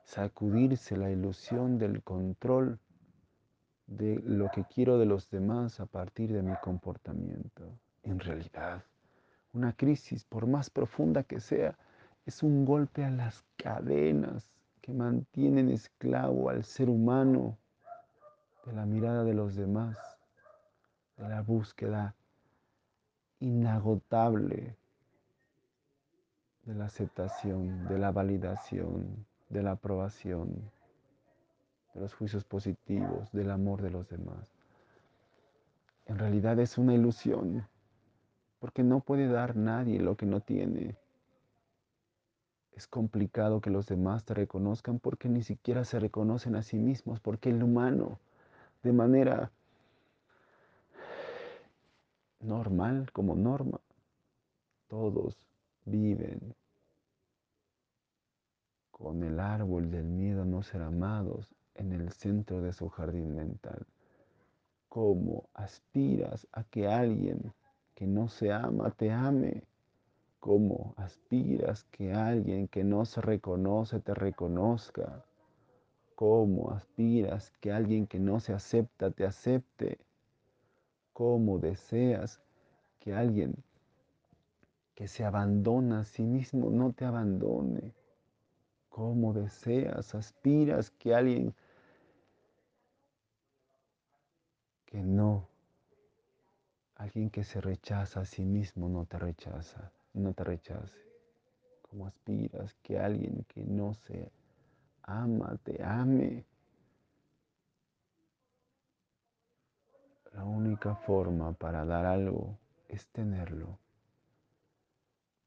sacudirse 0.04 0.97
la 0.97 1.10
ilusión 1.10 1.78
del 1.78 2.02
control 2.04 2.80
de 3.88 4.21
lo 4.26 4.50
que 4.52 4.63
quiero 4.65 4.97
de 4.97 5.06
los 5.06 5.30
demás 5.30 5.80
a 5.80 5.86
partir 5.86 6.32
de 6.32 6.41
mi 6.41 6.56
comportamiento. 6.62 7.63
En 8.04 8.19
realidad, 8.19 8.84
una 9.54 9.74
crisis, 9.74 10.24
por 10.24 10.47
más 10.47 10.69
profunda 10.69 11.24
que 11.24 11.39
sea, 11.39 11.78
es 12.26 12.43
un 12.43 12.65
golpe 12.65 13.04
a 13.04 13.10
las 13.10 13.43
cadenas 13.58 14.50
que 14.82 14.93
mantienen 14.93 15.69
esclavo 15.69 16.50
al 16.50 16.63
ser 16.63 16.89
humano 16.89 17.58
de 18.65 18.74
la 18.74 18.86
mirada 18.86 19.24
de 19.24 19.34
los 19.34 19.56
demás, 19.56 19.97
de 21.17 21.28
la 21.28 21.41
búsqueda 21.41 22.15
inagotable 23.41 24.75
de 26.63 26.75
la 26.75 26.86
aceptación, 26.86 27.88
de 27.88 27.97
la 27.97 28.12
validación, 28.12 29.25
de 29.49 29.63
la 29.63 29.71
aprobación, 29.71 30.71
de 31.93 32.01
los 32.01 32.13
juicios 32.13 32.45
positivos, 32.45 33.32
del 33.32 33.51
amor 33.51 33.82
de 33.82 33.89
los 33.89 34.08
demás. 34.08 34.47
En 36.06 36.19
realidad 36.19 36.60
es 36.60 36.77
una 36.77 36.93
ilusión, 36.93 37.67
porque 38.60 38.84
no 38.84 38.99
puede 38.99 39.27
dar 39.27 39.56
nadie 39.56 39.99
lo 39.99 40.15
que 40.15 40.27
no 40.27 40.39
tiene. 40.39 40.95
Es 42.73 42.88
complicado 42.88 43.60
que 43.60 43.71
los 43.71 43.88
demás 43.88 44.23
te 44.23 44.36
reconozcan 44.36 44.99
porque 44.99 45.30
ni 45.30 45.41
siquiera 45.41 45.84
se 45.84 45.99
reconocen 45.99 46.56
a 46.56 46.62
sí 46.62 46.77
mismos, 46.77 47.19
porque 47.19 47.49
el 47.49 47.63
humano, 47.63 48.19
de 48.84 48.93
manera 48.93 49.51
normal, 52.43 53.12
como 53.12 53.36
norma, 53.36 53.80
todos 54.88 55.38
viven 55.86 56.56
con 58.91 59.23
el 59.23 59.39
árbol 59.39 59.89
del 59.89 60.06
miedo 60.06 60.43
a 60.43 60.45
no 60.45 60.62
ser 60.62 60.82
amados 60.82 61.56
en 61.75 61.91
el 61.91 62.12
centro 62.12 62.62
de 62.62 62.73
su 62.73 62.89
jardín 62.89 63.36
mental. 63.36 63.86
¿Cómo 64.89 65.49
aspiras 65.54 66.47
a 66.51 66.63
que 66.65 66.88
alguien 66.88 67.54
que 67.95 68.06
no 68.06 68.27
se 68.27 68.51
ama 68.51 68.91
te 68.91 69.12
ame? 69.12 69.63
¿Cómo 70.39 70.93
aspiras 70.97 71.84
que 71.86 72.13
alguien 72.13 72.67
que 72.67 72.84
no 72.84 73.06
se 73.06 73.21
reconoce 73.21 73.99
te 73.99 74.13
reconozca? 74.13 75.23
¿Cómo 76.15 76.71
aspiras 76.71 77.51
que 77.62 77.71
alguien 77.71 78.06
que 78.06 78.19
no 78.19 78.39
se 78.39 78.54
acepta 78.54 79.12
te 79.12 79.25
acepte? 79.25 79.99
¿Cómo 81.21 81.60
deseas 81.60 82.41
que 82.99 83.13
alguien 83.13 83.53
que 84.95 85.07
se 85.07 85.23
abandona 85.23 85.99
a 85.99 86.03
sí 86.03 86.23
mismo 86.23 86.71
no 86.71 86.93
te 86.93 87.05
abandone? 87.05 87.93
¿Cómo 88.89 89.31
deseas, 89.31 90.15
aspiras 90.15 90.89
que 90.89 91.13
alguien 91.13 91.53
que 94.88 95.03
no, 95.03 95.47
alguien 96.95 97.29
que 97.29 97.43
se 97.43 97.62
rechaza 97.62 98.21
a 98.21 98.25
sí 98.25 98.43
mismo 98.43 98.89
no 98.89 99.05
te 99.05 99.19
rechaza? 99.19 99.91
no 100.13 100.34
te 100.34 100.43
rechace. 100.43 100.97
Como 101.84 102.07
aspiras 102.07 102.73
que 102.81 102.97
alguien 102.97 103.45
que 103.47 103.63
no 103.63 103.93
se 103.93 104.31
ama 105.03 105.55
te 105.63 105.84
ame. 105.84 106.45
La 110.34 110.44
única 110.46 110.96
forma 110.96 111.54
para 111.54 111.86
dar 111.86 112.06
algo 112.06 112.58
es 112.88 113.08
tenerlo. 113.08 113.78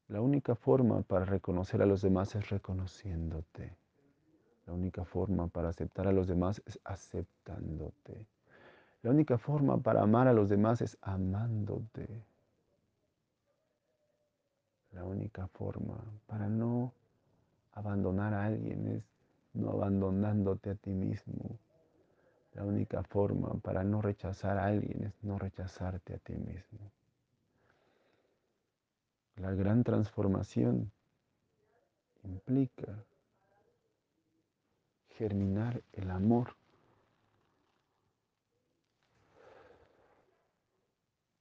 La 0.07 0.21
única 0.21 0.55
forma 0.55 1.01
para 1.01 1.25
reconocer 1.25 1.81
a 1.81 1.85
los 1.85 2.01
demás 2.01 2.35
es 2.35 2.49
reconociéndote. 2.49 3.75
La 4.67 4.73
única 4.73 5.03
forma 5.03 5.47
para 5.47 5.69
aceptar 5.69 6.07
a 6.07 6.11
los 6.11 6.27
demás 6.27 6.61
es 6.65 6.79
aceptándote. 6.83 8.27
La 9.01 9.11
única 9.11 9.37
forma 9.37 9.77
para 9.77 10.01
amar 10.01 10.27
a 10.27 10.33
los 10.33 10.49
demás 10.49 10.81
es 10.81 10.97
amándote. 11.01 12.23
La 14.91 15.03
única 15.03 15.47
forma 15.47 16.03
para 16.25 16.47
no 16.47 16.93
abandonar 17.73 18.33
a 18.33 18.45
alguien 18.45 18.87
es 18.87 19.03
no 19.53 19.71
abandonándote 19.71 20.71
a 20.71 20.75
ti 20.75 20.91
mismo. 20.91 21.59
La 22.55 22.63
única 22.63 23.03
forma 23.03 23.53
para 23.61 23.83
no 23.83 24.01
rechazar 24.01 24.57
a 24.57 24.65
alguien 24.65 25.03
es 25.03 25.23
no 25.23 25.37
rechazarte 25.37 26.15
a 26.15 26.17
ti 26.17 26.33
mismo. 26.33 26.91
La 29.35 29.51
gran 29.51 29.83
transformación 29.83 30.91
implica 32.23 33.03
germinar 35.09 35.83
el 35.91 36.09
amor 36.09 36.55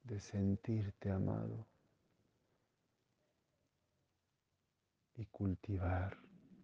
de 0.02 0.18
sentirte 0.20 1.10
amado. 1.10 1.64
y 5.16 5.26
cultivar, 5.26 6.16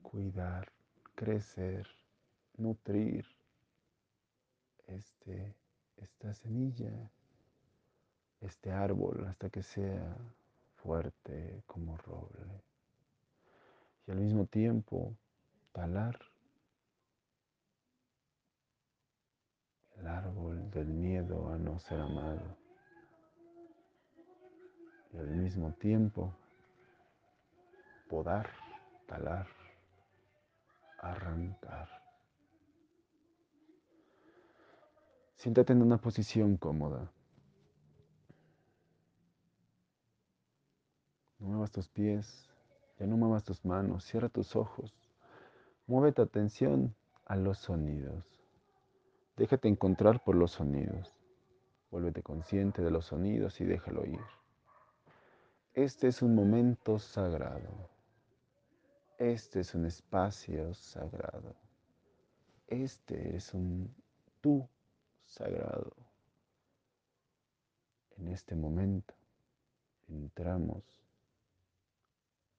cuidar, 0.02 0.72
crecer, 1.14 1.86
nutrir 2.56 3.24
este, 4.90 5.54
esta 5.96 6.34
semilla, 6.34 7.10
este 8.40 8.70
árbol, 8.70 9.26
hasta 9.28 9.50
que 9.50 9.62
sea 9.62 10.16
fuerte 10.76 11.62
como 11.66 11.96
roble. 11.98 12.62
Y 14.06 14.10
al 14.10 14.18
mismo 14.18 14.46
tiempo 14.46 15.14
talar 15.72 16.18
el 19.98 20.06
árbol 20.06 20.70
del 20.70 20.86
miedo 20.86 21.52
a 21.52 21.58
no 21.58 21.78
ser 21.78 22.00
amado. 22.00 22.56
Y 25.12 25.18
al 25.18 25.28
mismo 25.28 25.72
tiempo 25.74 26.32
podar, 28.08 28.48
talar, 29.06 29.46
arrancar. 30.98 31.99
Siéntate 35.40 35.72
en 35.72 35.80
una 35.80 35.96
posición 35.96 36.58
cómoda. 36.58 37.10
No 41.38 41.46
muevas 41.46 41.70
tus 41.70 41.88
pies, 41.88 42.46
ya 42.98 43.06
no 43.06 43.16
muevas 43.16 43.42
tus 43.42 43.64
manos, 43.64 44.04
cierra 44.04 44.28
tus 44.28 44.54
ojos. 44.54 44.94
Mueve 45.86 46.12
tu 46.12 46.20
atención 46.20 46.94
a 47.24 47.36
los 47.36 47.56
sonidos. 47.56 48.22
Déjate 49.38 49.68
encontrar 49.68 50.22
por 50.22 50.34
los 50.34 50.50
sonidos. 50.50 51.16
Vuélvete 51.90 52.22
consciente 52.22 52.82
de 52.82 52.90
los 52.90 53.06
sonidos 53.06 53.62
y 53.62 53.64
déjalo 53.64 54.04
ir. 54.04 54.20
Este 55.72 56.08
es 56.08 56.20
un 56.20 56.34
momento 56.34 56.98
sagrado. 56.98 57.88
Este 59.16 59.60
es 59.60 59.74
un 59.74 59.86
espacio 59.86 60.74
sagrado. 60.74 61.56
Este 62.66 63.36
es 63.36 63.54
un 63.54 63.90
tú 64.42 64.68
sagrado. 65.30 65.92
En 68.16 68.28
este 68.28 68.54
momento 68.54 69.14
entramos 70.08 70.84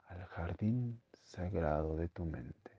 al 0.08 0.26
jardín 0.26 1.02
sagrado 1.24 1.98
de 1.98 2.08
tu 2.08 2.26
mente. 2.26 2.72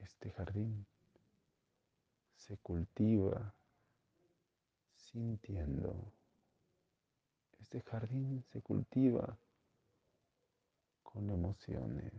Este 0.00 0.30
jardín 0.32 0.86
se 2.36 2.56
cultiva 2.58 3.54
sintiendo. 4.96 6.12
Este 7.66 7.80
jardín 7.90 8.44
se 8.52 8.60
cultiva 8.60 9.36
con 11.02 11.28
emociones. 11.30 12.12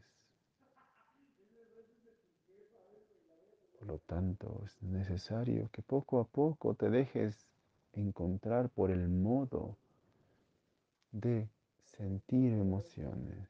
Por 3.79 3.87
lo 3.87 3.97
tanto, 3.99 4.61
es 4.65 4.83
necesario 4.83 5.69
que 5.71 5.81
poco 5.81 6.19
a 6.19 6.25
poco 6.25 6.73
te 6.73 6.89
dejes 6.89 7.47
encontrar 7.93 8.67
por 8.67 8.91
el 8.91 9.07
modo 9.07 9.77
de 11.13 11.47
sentir 11.85 12.51
emociones. 12.51 13.47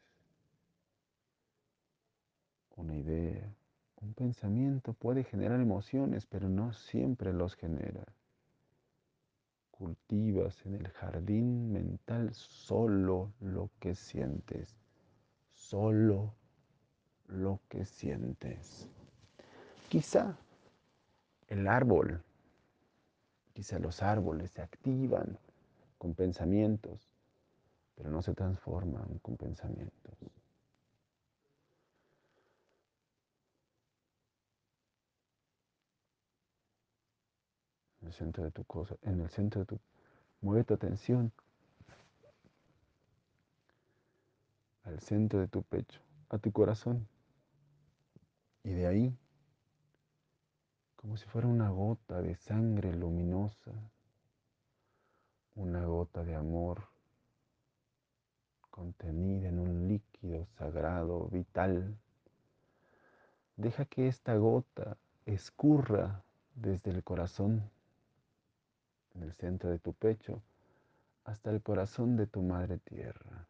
Una 2.75 2.95
idea, 2.95 3.51
un 4.01 4.13
pensamiento 4.13 4.93
puede 4.93 5.23
generar 5.23 5.59
emociones, 5.59 6.27
pero 6.27 6.47
no 6.47 6.73
siempre 6.73 7.33
los 7.33 7.55
genera. 7.55 8.05
Cultivas 9.77 10.65
en 10.65 10.73
el 10.73 10.87
jardín 10.87 11.71
mental 11.71 12.33
solo 12.33 13.31
lo 13.39 13.69
que 13.79 13.93
sientes, 13.93 14.75
solo 15.51 16.33
lo 17.27 17.59
que 17.69 17.85
sientes. 17.85 18.89
Quizá 19.87 20.35
el 21.47 21.67
árbol, 21.67 22.23
quizá 23.53 23.77
los 23.77 24.01
árboles 24.01 24.49
se 24.49 24.63
activan 24.63 25.37
con 25.99 26.15
pensamientos, 26.15 27.11
pero 27.95 28.09
no 28.09 28.23
se 28.23 28.33
transforman 28.33 29.19
con 29.19 29.37
pensamientos. 29.37 30.17
El 38.07 38.13
centro 38.13 38.43
de 38.43 38.51
tu 38.51 38.63
cosa, 38.63 38.95
en 39.03 39.21
el 39.21 39.29
centro 39.29 39.61
de 39.61 39.65
tu 39.65 39.79
mueve 40.41 40.63
tu 40.63 40.73
atención 40.73 41.31
al 44.83 44.99
centro 45.01 45.39
de 45.39 45.47
tu 45.47 45.63
pecho, 45.63 45.99
a 46.29 46.37
tu 46.37 46.51
corazón. 46.51 47.07
Y 48.63 48.69
de 48.69 48.87
ahí, 48.87 49.17
como 50.95 51.17
si 51.17 51.25
fuera 51.25 51.47
una 51.47 51.69
gota 51.69 52.21
de 52.21 52.35
sangre 52.35 52.93
luminosa, 52.93 53.71
una 55.55 55.85
gota 55.85 56.23
de 56.23 56.35
amor 56.35 56.87
contenida 58.69 59.49
en 59.49 59.59
un 59.59 59.87
líquido 59.87 60.45
sagrado, 60.57 61.27
vital. 61.29 61.97
Deja 63.55 63.85
que 63.85 64.07
esta 64.07 64.35
gota 64.35 64.97
escurra 65.25 66.23
desde 66.55 66.91
el 66.91 67.03
corazón, 67.03 67.69
en 69.17 69.23
el 69.23 69.33
centro 69.33 69.69
de 69.69 69.79
tu 69.79 69.93
pecho, 69.93 70.41
hasta 71.25 71.49
el 71.49 71.61
corazón 71.61 72.15
de 72.15 72.27
tu 72.27 72.41
madre 72.41 72.77
tierra. 72.77 73.47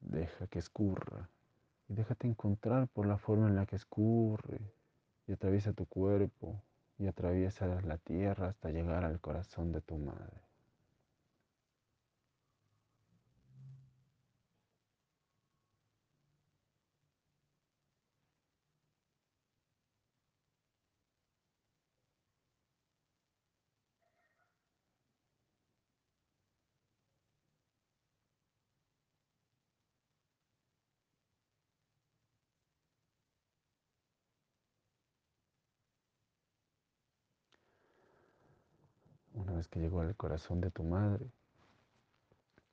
Deja 0.00 0.46
que 0.46 0.58
escurra 0.58 1.28
y 1.88 1.94
déjate 1.94 2.26
encontrar 2.26 2.88
por 2.88 3.06
la 3.06 3.18
forma 3.18 3.48
en 3.48 3.56
la 3.56 3.66
que 3.66 3.76
escurre 3.76 4.60
y 5.26 5.32
atraviesa 5.32 5.72
tu 5.72 5.86
cuerpo 5.86 6.62
y 6.98 7.06
atraviesa 7.06 7.66
la 7.82 7.98
tierra 7.98 8.48
hasta 8.48 8.70
llegar 8.70 9.04
al 9.04 9.20
corazón 9.20 9.72
de 9.72 9.80
tu 9.82 9.98
madre. 9.98 10.48
Una 39.38 39.47
que 39.66 39.80
llegó 39.80 40.00
al 40.00 40.14
corazón 40.14 40.60
de 40.60 40.70
tu 40.70 40.84
madre, 40.84 41.26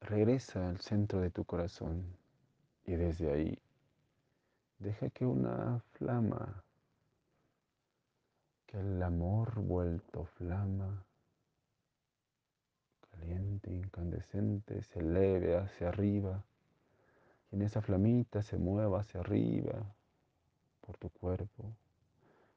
regresa 0.01 0.69
al 0.69 0.79
centro 0.79 1.21
de 1.21 1.31
tu 1.31 1.43
corazón 1.45 2.05
y 2.85 2.93
desde 2.93 3.31
ahí 3.31 3.59
deja 4.77 5.09
que 5.09 5.25
una 5.25 5.79
flama, 5.93 6.63
que 8.67 8.79
el 8.79 9.01
amor 9.01 9.59
vuelto 9.61 10.25
flama, 10.25 11.03
caliente, 13.09 13.73
incandescente, 13.73 14.83
se 14.83 14.99
eleve 14.99 15.57
hacia 15.57 15.89
arriba 15.89 16.43
y 17.51 17.55
en 17.55 17.61
esa 17.63 17.81
flamita 17.81 18.43
se 18.43 18.57
mueva 18.57 18.99
hacia 18.99 19.21
arriba 19.21 19.95
por 20.81 20.97
tu 20.97 21.09
cuerpo 21.09 21.73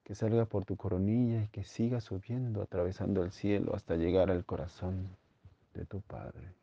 que 0.09 0.15
salga 0.15 0.47
por 0.47 0.65
tu 0.65 0.75
coronilla 0.75 1.43
y 1.43 1.49
que 1.49 1.65
siga 1.65 2.01
subiendo, 2.01 2.63
atravesando 2.63 3.23
el 3.23 3.31
cielo 3.31 3.75
hasta 3.75 3.95
llegar 3.95 4.31
al 4.31 4.47
corazón 4.47 5.07
de 5.75 5.85
tu 5.85 6.01
Padre. 6.01 6.55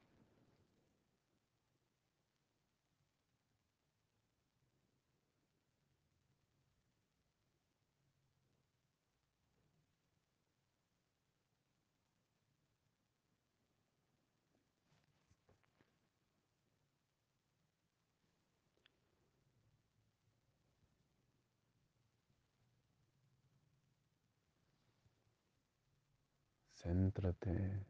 Céntrate 26.86 27.84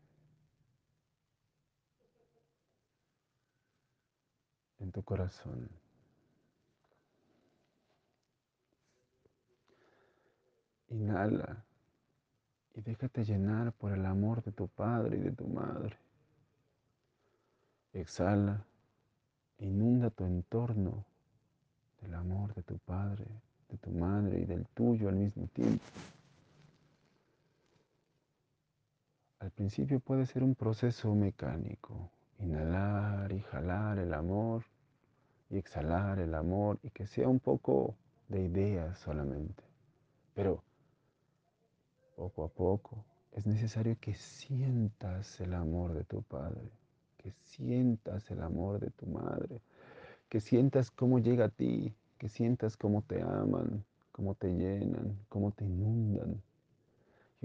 en 4.80 4.92
tu 4.94 5.04
corazón. 5.04 5.70
Inhala 10.88 11.66
Y 12.74 12.82
déjate 12.82 13.26
llenar 13.26 13.74
por 13.74 13.92
el 13.92 14.06
amor 14.06 14.42
de 14.44 14.54
tu 14.54 14.70
padre 14.70 15.18
y 15.18 15.22
de 15.24 15.32
tu 15.32 15.46
madre. 15.48 15.98
Exhala, 17.92 18.66
inunda 19.58 20.10
tu 20.10 20.24
entorno 20.24 21.06
del 22.00 22.14
amor 22.14 22.54
de 22.54 22.64
tu 22.64 22.78
padre, 22.78 23.26
de 23.68 23.78
tu 23.78 23.92
madre 23.92 24.40
y 24.40 24.46
del 24.46 24.66
tuyo 24.68 25.10
al 25.10 25.16
mismo 25.16 25.48
tiempo. 25.48 25.84
Al 29.46 29.52
principio 29.52 30.00
puede 30.00 30.26
ser 30.26 30.42
un 30.42 30.56
proceso 30.56 31.14
mecánico, 31.14 32.10
inhalar 32.40 33.32
y 33.32 33.42
jalar 33.42 34.00
el 34.00 34.12
amor 34.16 34.64
y 35.52 35.60
exhalar 35.60 36.18
el 36.18 36.34
amor 36.34 36.80
y 36.82 36.90
que 36.90 37.06
sea 37.06 37.30
un 37.30 37.40
poco 37.40 37.94
de 38.28 38.42
ideas 38.42 38.98
solamente. 38.98 39.64
Pero 40.34 40.64
poco 42.16 42.44
a 42.44 42.48
poco 42.48 43.06
es 43.34 43.46
necesario 43.46 43.96
que 44.02 44.16
sientas 44.16 45.40
el 45.40 45.54
amor 45.54 45.94
de 45.94 46.06
tu 46.06 46.24
padre, 46.24 46.72
que 47.20 47.32
sientas 47.44 48.32
el 48.32 48.42
amor 48.42 48.80
de 48.80 48.90
tu 48.90 49.06
madre, 49.06 49.62
que 50.28 50.40
sientas 50.40 50.90
cómo 50.90 51.20
llega 51.20 51.46
a 51.46 51.50
ti, 51.50 51.94
que 52.18 52.30
sientas 52.30 52.78
cómo 52.78 53.04
te 53.04 53.22
aman, 53.22 53.86
cómo 54.12 54.34
te 54.34 54.52
llenan, 54.52 55.20
cómo 55.30 55.52
te 55.52 55.66
inundan. 55.66 56.42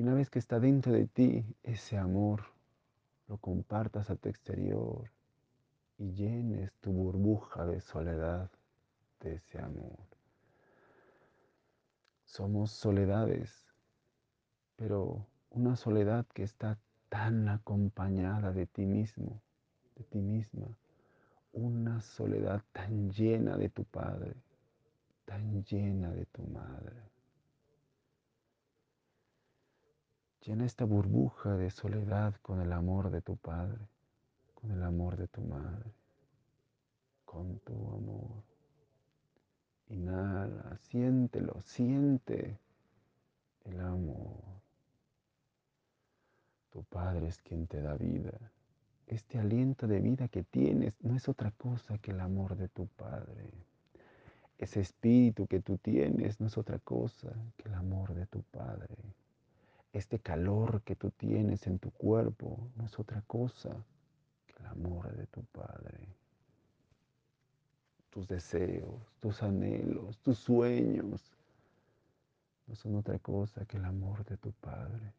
Y 0.01 0.03
una 0.03 0.15
vez 0.15 0.31
que 0.31 0.39
está 0.39 0.59
dentro 0.59 0.93
de 0.93 1.07
ti 1.07 1.45
ese 1.63 1.99
amor, 1.99 2.45
lo 3.29 3.37
compartas 3.37 4.09
a 4.09 4.17
tu 4.17 4.31
exterior 4.31 5.11
y 5.99 6.13
llenes 6.13 6.73
tu 6.81 6.91
burbuja 6.91 7.67
de 7.67 7.83
soledad 7.83 8.51
de 9.21 9.35
ese 9.35 9.59
amor. 9.61 9.99
Somos 12.25 12.71
soledades, 12.71 13.53
pero 14.77 15.27
una 15.51 15.77
soledad 15.77 16.25
que 16.33 16.45
está 16.45 16.79
tan 17.11 17.51
acompañada 17.51 18.53
de 18.53 18.67
ti 18.67 18.87
mismo, 18.87 19.43
de 19.97 20.05
ti 20.05 20.23
misma, 20.23 20.79
una 21.53 22.01
soledad 22.01 22.63
tan 22.73 23.11
llena 23.11 23.59
de 23.59 23.69
tu 23.69 23.85
Padre, 23.85 24.35
tan 25.27 25.63
llena 25.63 26.11
de 26.11 26.25
tu 26.25 26.43
Madre. 26.45 27.20
Llena 30.47 30.65
esta 30.65 30.87
burbuja 30.87 31.57
de 31.57 31.71
soledad 31.71 32.35
con 32.41 32.63
el 32.63 32.73
amor 32.73 33.11
de 33.11 33.21
tu 33.21 33.37
Padre, 33.37 33.87
con 34.55 34.71
el 34.71 34.83
amor 34.83 35.19
de 35.19 35.29
tu 35.29 35.43
Madre, 35.43 35.93
con 37.27 37.59
tu 37.59 37.75
amor. 37.75 38.43
Inhala, 39.89 40.79
siéntelo, 40.79 41.61
siente 41.61 42.59
el 43.65 43.81
amor. 43.81 44.41
Tu 46.71 46.85
Padre 46.85 47.29
es 47.29 47.43
quien 47.43 47.67
te 47.67 47.83
da 47.83 47.95
vida. 47.95 48.33
Este 49.09 49.39
aliento 49.39 49.87
de 49.87 50.01
vida 50.01 50.29
que 50.29 50.43
tienes 50.43 50.95
no 51.03 51.17
es 51.17 51.29
otra 51.29 51.51
cosa 51.51 51.99
que 51.99 52.13
el 52.13 52.21
amor 52.21 52.57
de 52.57 52.69
tu 52.69 52.87
Padre. 52.87 53.51
Ese 54.57 54.81
espíritu 54.81 55.47
que 55.47 55.61
tú 55.61 55.77
tienes 55.77 56.41
no 56.41 56.47
es 56.47 56.57
otra 56.57 56.79
cosa 56.79 57.31
que 57.59 57.69
el 57.69 57.75
amor 57.75 58.15
de 58.15 58.27
tu 58.27 58.43
Padre. 58.45 58.97
Este 59.93 60.21
calor 60.21 60.83
que 60.83 60.95
tú 60.95 61.11
tienes 61.11 61.67
en 61.67 61.79
tu 61.79 61.91
cuerpo 61.91 62.71
no 62.77 62.87
es 62.87 62.99
otra 62.99 63.23
cosa 63.23 63.71
que 64.47 64.55
el 64.61 64.67
amor 64.67 65.15
de 65.17 65.27
tu 65.27 65.43
Padre. 65.45 65.99
Tus 68.11 68.29
deseos, 68.29 69.13
tus 69.21 69.43
anhelos, 69.43 70.19
tus 70.19 70.39
sueños 70.39 71.33
no 72.67 72.77
son 72.77 72.95
otra 72.95 73.19
cosa 73.19 73.65
que 73.67 73.79
el 73.79 73.85
amor 73.85 74.25
de 74.25 74.37
tu 74.37 74.53
Padre. 74.53 75.13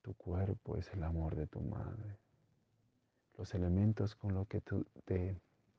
Tu 0.00 0.14
cuerpo 0.14 0.78
es 0.78 0.90
el 0.94 1.02
amor 1.04 1.36
de 1.36 1.46
tu 1.46 1.60
madre. 1.60 2.16
Los 3.36 3.54
elementos 3.54 4.14
con 4.14 4.34
los 4.34 4.48
que 4.48 4.62
tú 4.62 4.84
te 5.04 5.38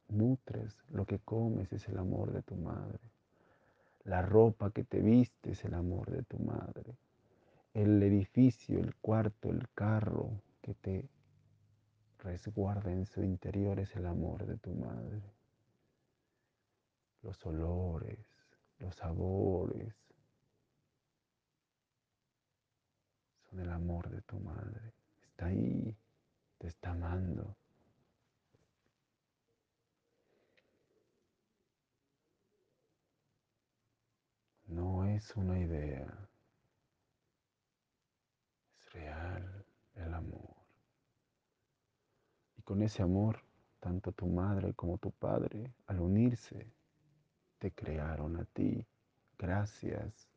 nutres, 0.10 0.78
lo 0.90 1.06
que 1.06 1.20
comes 1.20 1.74
es 1.74 1.88
el 1.90 1.98
amor 1.98 2.32
de 2.32 2.44
tu 2.44 2.56
madre. 2.56 3.00
La 4.04 4.22
ropa 4.22 4.72
que 4.72 4.84
te 4.84 5.02
viste 5.02 5.52
es 5.52 5.64
el 5.64 5.74
amor 5.74 6.12
de 6.12 6.24
tu 6.24 6.38
madre. 6.40 6.98
El 7.74 8.04
edificio, 8.04 8.80
el 8.80 8.96
cuarto, 8.96 9.50
el 9.50 9.70
carro 9.74 10.42
que 10.62 10.74
te 10.74 11.10
resguarda 12.20 12.92
en 12.92 13.06
su 13.06 13.24
interior 13.24 13.80
es 13.80 13.96
el 13.96 14.06
amor 14.06 14.46
de 14.46 14.58
tu 14.58 14.74
madre. 14.74 15.22
Los 17.22 17.46
olores, 17.46 18.20
los 18.80 18.96
sabores 18.96 19.96
son 23.50 23.60
el 23.62 23.72
amor 23.72 24.10
de 24.10 24.22
tu 24.22 24.40
madre. 24.40 24.94
Está 25.24 25.46
ahí, 25.46 25.96
te 26.58 26.68
está 26.68 26.92
amando. 26.92 27.56
No 34.74 35.06
es 35.06 35.36
una 35.36 35.60
idea, 35.60 36.08
es 38.80 38.94
real 38.94 39.66
el 39.96 40.14
amor. 40.14 40.56
Y 42.58 42.62
con 42.64 42.82
ese 42.82 43.04
amor, 43.04 43.44
tanto 43.80 44.12
tu 44.12 44.26
madre 44.26 44.74
como 44.74 44.98
tu 44.98 45.12
padre, 45.12 45.74
al 45.88 46.00
unirse, 46.00 46.72
te 47.60 47.72
crearon 47.72 48.38
a 48.38 48.46
ti 48.46 48.86
gracias 49.38 50.28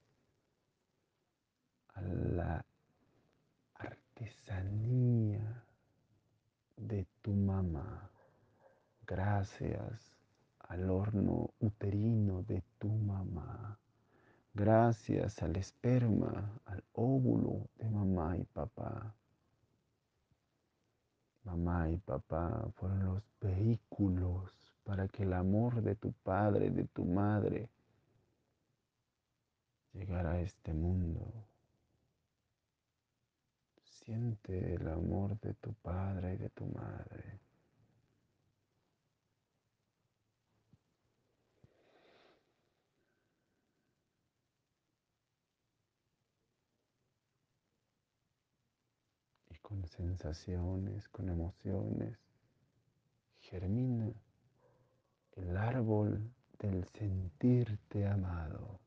a 1.94 2.02
la 2.02 2.66
artesanía 3.74 5.64
de 6.76 7.06
tu 7.22 7.32
mamá, 7.32 8.10
gracias 9.06 10.14
al 10.58 10.90
horno 10.90 11.54
uterino 11.60 12.42
de 12.42 12.62
tu 12.78 12.88
mamá 12.88 13.78
gracias 14.56 15.42
al 15.42 15.54
esperma, 15.56 16.58
al 16.64 16.82
óvulo 16.94 17.68
de 17.76 17.90
mamá 17.90 18.38
y 18.38 18.44
papá. 18.44 19.14
Mamá 21.44 21.90
y 21.90 21.98
papá 21.98 22.66
fueron 22.74 23.04
los 23.04 23.22
vehículos 23.38 24.50
para 24.82 25.08
que 25.08 25.24
el 25.24 25.34
amor 25.34 25.82
de 25.82 25.94
tu 25.94 26.12
padre, 26.12 26.70
de 26.70 26.84
tu 26.86 27.04
madre, 27.04 27.68
llegara 29.92 30.32
a 30.32 30.40
este 30.40 30.72
mundo. 30.72 31.46
Siente 33.84 34.74
el 34.74 34.88
amor 34.88 35.38
de 35.40 35.52
tu 35.54 35.74
padre 35.74 36.34
y 36.34 36.36
de 36.38 36.48
tu 36.48 36.64
madre. 36.66 37.40
Con 49.66 49.84
sensaciones, 49.88 51.08
con 51.08 51.28
emociones, 51.28 52.16
germina 53.40 54.12
el 55.32 55.56
árbol 55.56 56.30
del 56.60 56.84
sentirte 56.84 58.06
amado. 58.06 58.78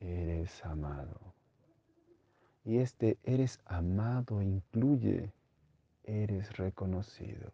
Eres 0.00 0.66
amado. 0.66 1.32
Y 2.64 2.78
este 2.78 3.20
eres 3.22 3.60
amado 3.66 4.42
incluye, 4.42 5.32
eres 6.02 6.56
reconocido, 6.56 7.52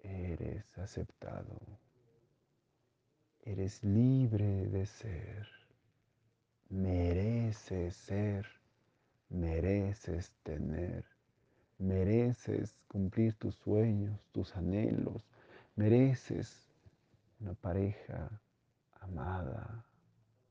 eres 0.00 0.76
aceptado, 0.76 1.58
eres 3.40 3.82
libre 3.82 4.66
de 4.66 4.84
ser, 4.84 5.48
mereces 6.68 7.96
ser 7.96 8.57
mereces 9.30 10.32
tener, 10.42 11.04
mereces 11.78 12.74
cumplir 12.88 13.34
tus 13.34 13.54
sueños, 13.56 14.18
tus 14.32 14.56
anhelos, 14.56 15.24
mereces 15.76 16.68
una 17.40 17.54
pareja 17.54 18.30
amada, 19.00 19.84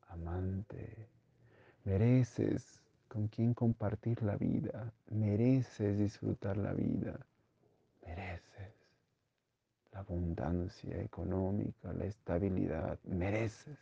amante, 0.08 1.10
mereces 1.84 2.82
con 3.08 3.28
quien 3.28 3.54
compartir 3.54 4.22
la 4.24 4.36
vida, 4.36 4.94
mereces 5.10 5.98
disfrutar 5.98 6.58
la 6.58 6.74
vida, 6.74 7.20
mereces 8.06 8.74
la 9.92 10.00
abundancia 10.00 11.02
económica, 11.02 11.92
la 11.94 12.06
estabilidad, 12.06 13.00
mereces 13.04 13.78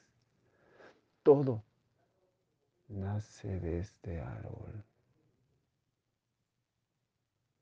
todo 1.23 1.63
nace 2.87 3.59
de 3.59 3.79
este 3.79 4.19
árbol. 4.21 4.83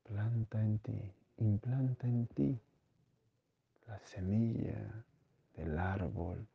Planta 0.04 0.60
en 0.60 0.78
ti, 0.78 1.12
implanta 1.38 2.06
en 2.06 2.26
ti 2.28 2.60
la 3.86 3.98
semilla 4.00 5.04
del 5.56 5.78
árbol 5.78 6.46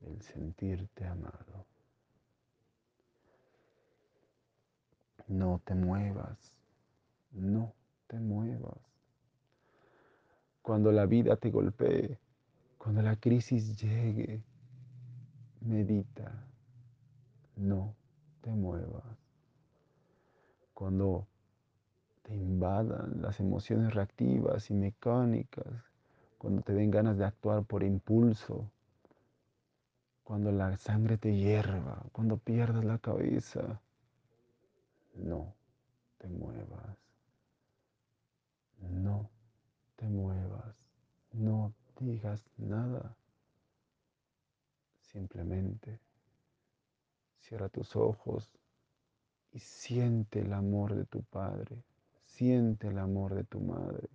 el 0.00 0.20
sentirte 0.22 1.06
amado. 1.06 1.66
No 5.28 5.60
te 5.64 5.74
muevas, 5.74 6.38
no 7.32 7.74
te 8.06 8.18
muevas. 8.18 8.78
Cuando 10.62 10.92
la 10.92 11.06
vida 11.06 11.36
te 11.36 11.50
golpee, 11.50 12.18
cuando 12.78 13.02
la 13.02 13.16
crisis 13.16 13.80
llegue, 13.80 14.42
medita, 15.60 16.46
no 17.56 17.94
te 18.42 18.50
muevas. 18.50 19.04
Cuando 20.74 21.26
te 22.22 22.34
invadan 22.34 23.22
las 23.22 23.40
emociones 23.40 23.94
reactivas 23.94 24.70
y 24.70 24.74
mecánicas, 24.74 25.66
cuando 26.38 26.62
te 26.62 26.74
den 26.74 26.90
ganas 26.90 27.16
de 27.18 27.24
actuar 27.24 27.64
por 27.64 27.82
impulso, 27.82 28.70
cuando 30.22 30.52
la 30.52 30.76
sangre 30.76 31.18
te 31.18 31.34
hierva, 31.34 32.02
cuando 32.12 32.36
pierdas 32.36 32.84
la 32.84 32.98
cabeza, 32.98 33.80
no 35.14 35.54
te 36.18 36.28
muevas, 36.28 36.98
no 38.80 39.30
te 39.96 40.08
muevas, 40.08 40.74
no 41.32 41.72
digas 42.00 42.44
nada, 42.58 43.16
simplemente 45.00 46.00
cierra 47.46 47.68
tus 47.68 47.94
ojos 47.94 48.50
y 49.52 49.60
siente 49.60 50.40
el 50.40 50.52
amor 50.52 50.96
de 50.96 51.04
tu 51.04 51.22
Padre, 51.22 51.84
siente 52.24 52.88
el 52.88 52.98
amor 52.98 53.34
de 53.34 53.44
tu 53.44 53.60
Madre. 53.60 54.08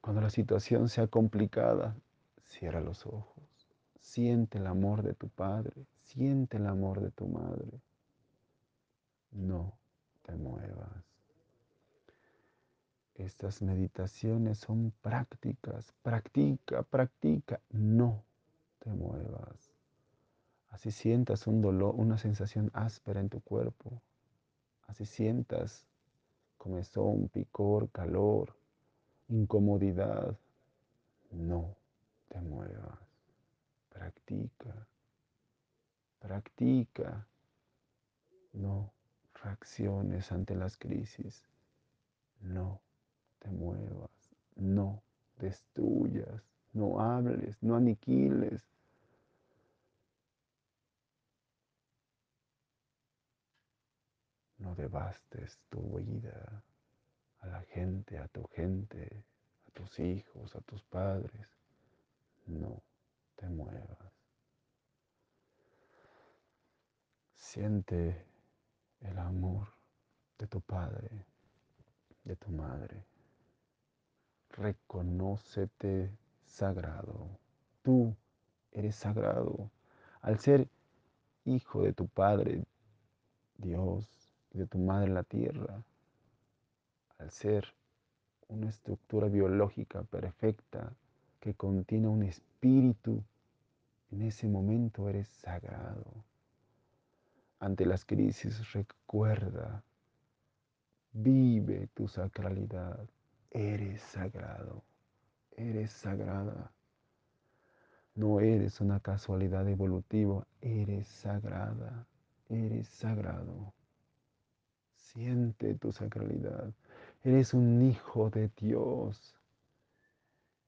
Cuando 0.00 0.22
la 0.22 0.30
situación 0.30 0.88
sea 0.88 1.08
complicada, 1.08 1.96
cierra 2.44 2.80
los 2.80 3.06
ojos. 3.06 3.42
Siente 3.98 4.58
el 4.58 4.68
amor 4.68 5.02
de 5.02 5.14
tu 5.14 5.28
Padre, 5.28 5.84
siente 6.04 6.58
el 6.58 6.66
amor 6.66 7.00
de 7.00 7.10
tu 7.10 7.26
Madre. 7.26 7.80
No 9.32 9.76
te 10.22 10.36
muevas. 10.36 11.04
Estas 13.16 13.62
meditaciones 13.62 14.58
son 14.58 14.92
prácticas. 15.02 15.92
Practica, 16.02 16.84
practica. 16.84 17.60
No 17.70 18.22
te 18.78 18.90
muevas. 18.90 19.75
Así 20.76 20.90
sientas 20.90 21.46
un 21.46 21.62
dolor, 21.62 21.94
una 21.96 22.18
sensación 22.18 22.70
áspera 22.74 23.18
en 23.18 23.30
tu 23.30 23.40
cuerpo. 23.40 24.02
Así 24.86 25.06
sientas 25.06 25.86
comezón, 26.58 27.30
picor, 27.30 27.88
calor, 27.88 28.54
incomodidad. 29.28 30.36
No 31.30 31.74
te 32.28 32.42
muevas. 32.42 32.98
Practica. 33.88 34.86
Practica. 36.18 37.26
No 38.52 38.92
reacciones 39.32 40.30
ante 40.30 40.54
las 40.54 40.76
crisis. 40.76 41.42
No 42.42 42.82
te 43.38 43.50
muevas. 43.50 44.10
No 44.56 45.02
destruyas. 45.38 46.42
No 46.74 47.00
hables. 47.00 47.56
No 47.62 47.76
aniquiles. 47.76 48.75
No 54.66 54.74
devastes 54.74 55.60
tu 55.68 55.80
vida 55.96 56.64
a 57.38 57.46
la 57.46 57.62
gente, 57.62 58.18
a 58.18 58.26
tu 58.26 58.48
gente, 58.48 59.24
a 59.68 59.70
tus 59.70 60.00
hijos, 60.00 60.56
a 60.56 60.60
tus 60.60 60.82
padres. 60.82 61.46
No 62.46 62.82
te 63.36 63.48
muevas. 63.48 64.12
Siente 67.36 68.26
el 69.02 69.16
amor 69.18 69.68
de 70.36 70.48
tu 70.48 70.60
padre, 70.60 71.10
de 72.24 72.34
tu 72.34 72.50
madre. 72.50 73.04
Reconócete 74.50 76.10
sagrado. 76.44 77.38
Tú 77.82 78.16
eres 78.72 78.96
sagrado. 78.96 79.70
Al 80.22 80.40
ser 80.40 80.68
hijo 81.44 81.82
de 81.82 81.92
tu 81.92 82.08
padre, 82.08 82.64
Dios, 83.58 84.25
de 84.56 84.66
tu 84.66 84.78
madre 84.78 85.10
la 85.10 85.22
tierra, 85.22 85.82
al 87.18 87.30
ser 87.30 87.74
una 88.48 88.68
estructura 88.68 89.28
biológica 89.28 90.02
perfecta 90.04 90.92
que 91.40 91.54
contiene 91.54 92.08
un 92.08 92.22
espíritu, 92.22 93.22
en 94.10 94.22
ese 94.22 94.48
momento 94.48 95.08
eres 95.08 95.28
sagrado. 95.28 96.24
Ante 97.58 97.86
las 97.86 98.04
crisis 98.04 98.72
recuerda, 98.72 99.82
vive 101.12 101.88
tu 101.94 102.06
sacralidad, 102.06 103.08
eres 103.50 104.02
sagrado, 104.02 104.82
eres 105.56 105.90
sagrada. 105.90 106.70
No 108.14 108.40
eres 108.40 108.80
una 108.80 109.00
casualidad 109.00 109.68
evolutiva, 109.68 110.46
eres 110.60 111.06
sagrada, 111.08 112.06
eres 112.48 112.88
sagrado. 112.88 113.72
Siente 115.16 115.74
tu 115.76 115.92
sacralidad. 115.92 116.74
Eres 117.24 117.54
un 117.54 117.80
hijo 117.80 118.28
de 118.28 118.50
Dios. 118.54 119.34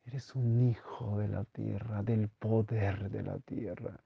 Eres 0.07 0.35
un 0.35 0.71
hijo 0.71 1.19
de 1.19 1.29
la 1.29 1.45
tierra, 1.45 2.03
del 2.03 2.29
poder 2.29 3.11
de 3.11 3.23
la 3.25 3.39
tierra. 3.41 4.01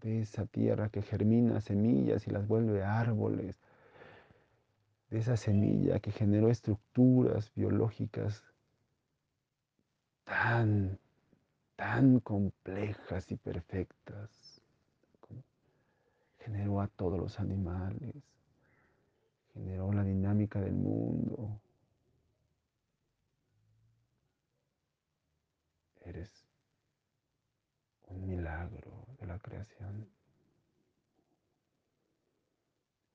De 0.00 0.22
esa 0.22 0.46
tierra 0.46 0.88
que 0.88 1.02
germina 1.02 1.60
semillas 1.60 2.26
y 2.26 2.30
las 2.30 2.48
vuelve 2.48 2.82
árboles. 2.82 3.60
De 5.10 5.18
esa 5.18 5.36
semilla 5.36 6.00
que 6.00 6.10
generó 6.10 6.48
estructuras 6.48 7.52
biológicas 7.54 8.42
tan, 10.24 10.98
tan 11.76 12.20
complejas 12.20 13.30
y 13.30 13.36
perfectas. 13.36 14.62
Generó 16.38 16.80
a 16.80 16.86
todos 16.86 17.18
los 17.18 17.38
animales 17.38 18.33
del 20.60 20.72
mundo. 20.74 21.60
Eres 26.04 26.30
un 28.08 28.26
milagro 28.26 29.06
de 29.18 29.26
la 29.26 29.38
creación. 29.38 30.08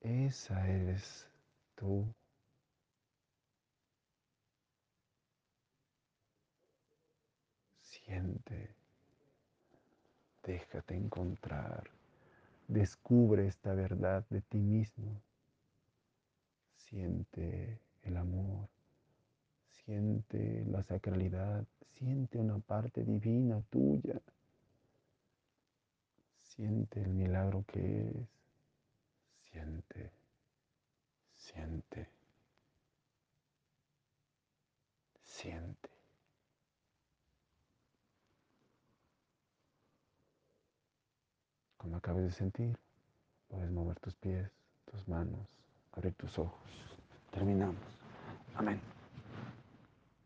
Esa 0.01 0.67
eres 0.67 1.27
tú. 1.75 2.13
Siente, 7.81 8.75
déjate 10.43 10.95
encontrar, 10.95 11.91
descubre 12.67 13.47
esta 13.47 13.73
verdad 13.73 14.25
de 14.29 14.41
ti 14.41 14.57
mismo. 14.57 15.21
Siente 16.89 17.79
el 18.01 18.17
amor, 18.17 18.67
siente 19.69 20.65
la 20.65 20.81
sacralidad, 20.81 21.63
siente 21.93 22.39
una 22.39 22.57
parte 22.57 23.03
divina 23.03 23.61
tuya. 23.69 24.19
Siente 26.41 27.01
el 27.01 27.13
milagro 27.13 27.63
que 27.67 28.07
eres. 28.07 28.27
Siente, 29.51 30.11
siente, 31.37 32.09
siente. 35.23 35.89
Cuando 41.77 41.97
acabes 41.97 42.23
de 42.23 42.31
sentir, 42.31 42.79
puedes 43.47 43.69
mover 43.69 43.99
tus 43.99 44.15
pies, 44.15 44.51
tus 44.85 45.07
manos, 45.07 45.58
abrir 45.93 46.13
tus 46.13 46.37
ojos. 46.39 46.59
Terminamos. 47.31 47.77
Amén. 48.55 48.79